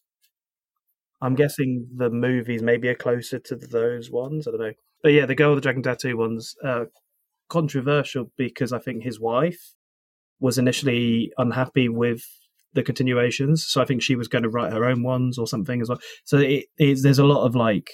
[1.22, 4.48] I'm guessing the movies maybe are closer to those ones.
[4.48, 6.86] I don't know, but yeah, the girl with the dragon tattoo ones uh,
[7.50, 9.74] controversial because I think his wife
[10.40, 12.24] was initially unhappy with
[12.74, 13.66] the continuations.
[13.66, 16.00] So I think she was going to write her own ones or something as well.
[16.26, 17.90] So it, there's a lot of like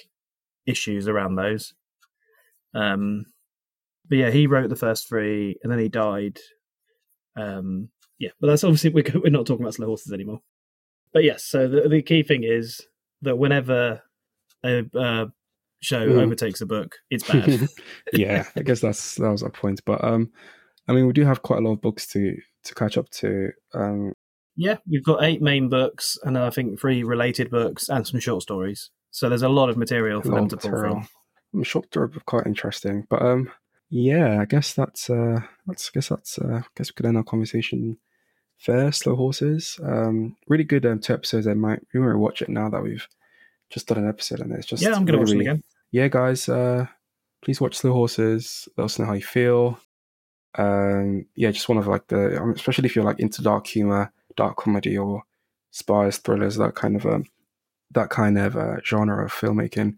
[0.66, 1.72] issues around those.
[2.74, 3.26] Um,
[4.08, 6.38] but yeah, he wrote the first three and then he died.
[7.36, 10.40] Um, yeah, but that's obviously we're, we're not talking about slow horses anymore.
[11.12, 12.80] But yes, so the, the key thing is
[13.22, 14.02] that whenever
[14.64, 15.26] a uh,
[15.80, 16.22] show Mm.
[16.22, 17.68] overtakes a book, it's bad.
[18.12, 19.80] yeah, I guess that's that was our point.
[19.84, 20.30] But um,
[20.88, 23.50] I mean, we do have quite a lot of books to to catch up to.
[23.74, 24.12] Um,
[24.56, 28.42] Yeah, we've got eight main books and I think three related books and some short
[28.42, 28.90] stories.
[29.10, 30.94] So there's a lot of material for them to pull material.
[31.00, 31.08] from.
[31.54, 33.06] I'm shocked they're quite interesting.
[33.10, 33.50] But um,
[33.90, 37.16] yeah, I guess that's uh, that's I guess that's uh, I guess we could end
[37.18, 37.98] our conversation
[38.66, 38.92] there.
[38.92, 39.78] Slow horses.
[39.82, 41.46] Um, really good um, two episodes.
[41.46, 43.06] I might we might watch it now that we've
[43.70, 45.62] just done an episode on it's just Yeah, I'm going to watch really- again.
[45.90, 46.48] Yeah, guys.
[46.48, 46.86] Uh,
[47.42, 48.66] please watch Slow Horses.
[48.76, 49.78] Let us know how you feel.
[50.54, 54.12] Um, yeah, just one of like the, um, especially if you're like into dark humor,
[54.36, 55.22] dark comedy, or
[55.70, 57.24] spies, thrillers, that kind of um,
[57.90, 59.96] that kind of uh, genre of filmmaking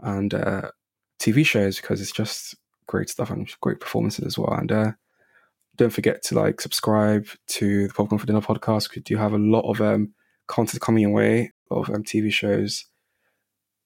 [0.00, 0.70] and uh,
[1.18, 2.54] TV shows because it's just
[2.86, 4.52] great stuff and great performances as well.
[4.52, 4.92] And uh,
[5.78, 8.94] don't forget to like subscribe to the Popcorn for Dinner podcast.
[8.94, 10.12] We do have a lot of um,
[10.48, 12.84] content coming your way, a lot of um, TV shows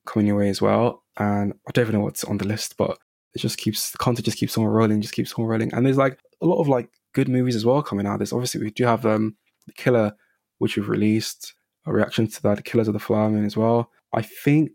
[0.06, 1.04] coming your way as well.
[1.18, 2.98] And I don't even know what's on the list, but
[3.34, 5.72] it just keeps the content just keeps on rolling, just keeps on rolling.
[5.74, 8.18] And there's like a lot of like good movies as well coming out.
[8.18, 9.36] There's obviously we do have um
[9.66, 10.12] The Killer,
[10.58, 11.54] which we've released
[11.86, 13.90] a reaction to that, The Killers of the Flower Moon as well.
[14.14, 14.72] I think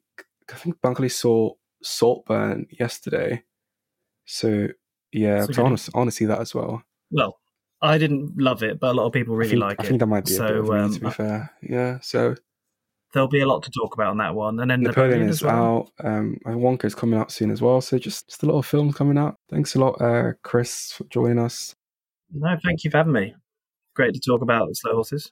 [0.52, 3.44] I think Bankley saw Saltburn yesterday.
[4.26, 4.68] So
[5.12, 6.84] yeah, so I want to I want to see that as well.
[7.12, 7.38] Well,
[7.82, 9.86] I didn't love it, but a lot of people really think, like I it.
[9.86, 11.54] I think that might be so, a bit of um, to be fair.
[11.62, 12.36] Yeah, so
[13.14, 14.60] there'll be a lot to talk about on that one.
[14.60, 15.92] And then Napoleon, Napoleon is well.
[16.00, 16.06] out.
[16.06, 17.82] Um, Wonka is coming out soon as well.
[17.82, 19.36] So just just a lot of films coming out.
[19.50, 21.76] Thanks a lot, uh, Chris, for joining us.
[22.34, 23.36] No, thank you for having me.
[23.96, 25.32] Great to talk about slow horses.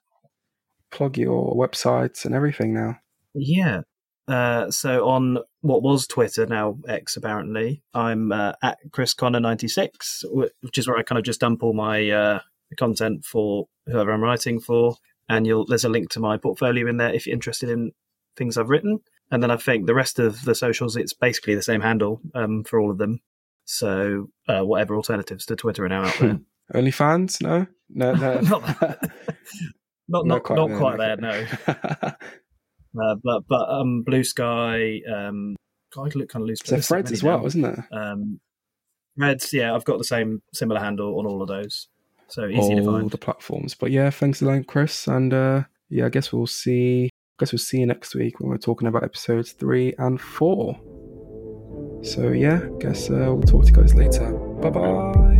[0.92, 3.00] Plug your websites and everything now.
[3.34, 3.82] Yeah.
[4.28, 10.26] Uh, so on what was Twitter, now X apparently, I'm uh, at Chris Connor 96,
[10.30, 12.40] which is where I kind of just dump all my uh,
[12.78, 14.96] content for whoever I'm writing for
[15.30, 17.92] and you'll there's a link to my portfolio in there if you're interested in
[18.38, 19.00] things I've written.
[19.32, 22.64] And then I think the rest of the socials, it's basically the same handle um,
[22.64, 23.22] for all of them.
[23.66, 26.40] So uh, whatever alternatives to Twitter are now out there.
[26.74, 27.42] OnlyFans?
[27.42, 29.00] No, no, no, not not
[30.08, 31.18] not not quite, not quite there.
[31.18, 31.46] No.
[33.02, 35.02] Uh, but but um, Bluesky.
[35.12, 35.56] Um,
[35.94, 36.60] God, look kind of loose.
[36.64, 37.80] So Threads as well, isn't it?
[37.92, 38.40] Um,
[39.18, 41.88] Reds, yeah, I've got the same similar handle on all of those.
[42.28, 43.12] So easy all to find.
[43.12, 43.76] the platforms.
[43.76, 45.08] But yeah, thanks a lot, Chris.
[45.08, 47.06] And uh, yeah, I guess we'll see.
[47.06, 50.80] I guess we'll see you next week when we're talking about episodes three and four.
[52.04, 54.32] So yeah, I guess uh, we'll talk to you guys later.
[54.34, 55.35] Bye bye.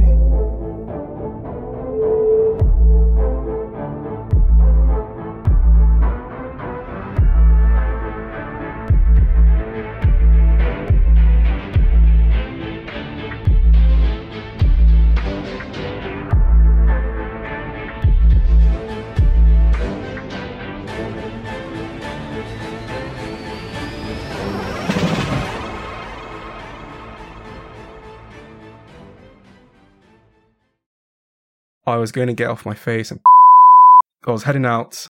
[31.88, 33.20] I was going to get off my face and
[34.28, 35.08] I was heading out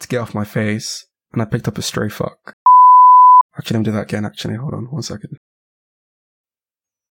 [0.00, 2.54] to get off my face and I picked up a stray fuck.
[3.56, 4.24] Actually, let me do that again.
[4.24, 5.38] Actually, hold on one second.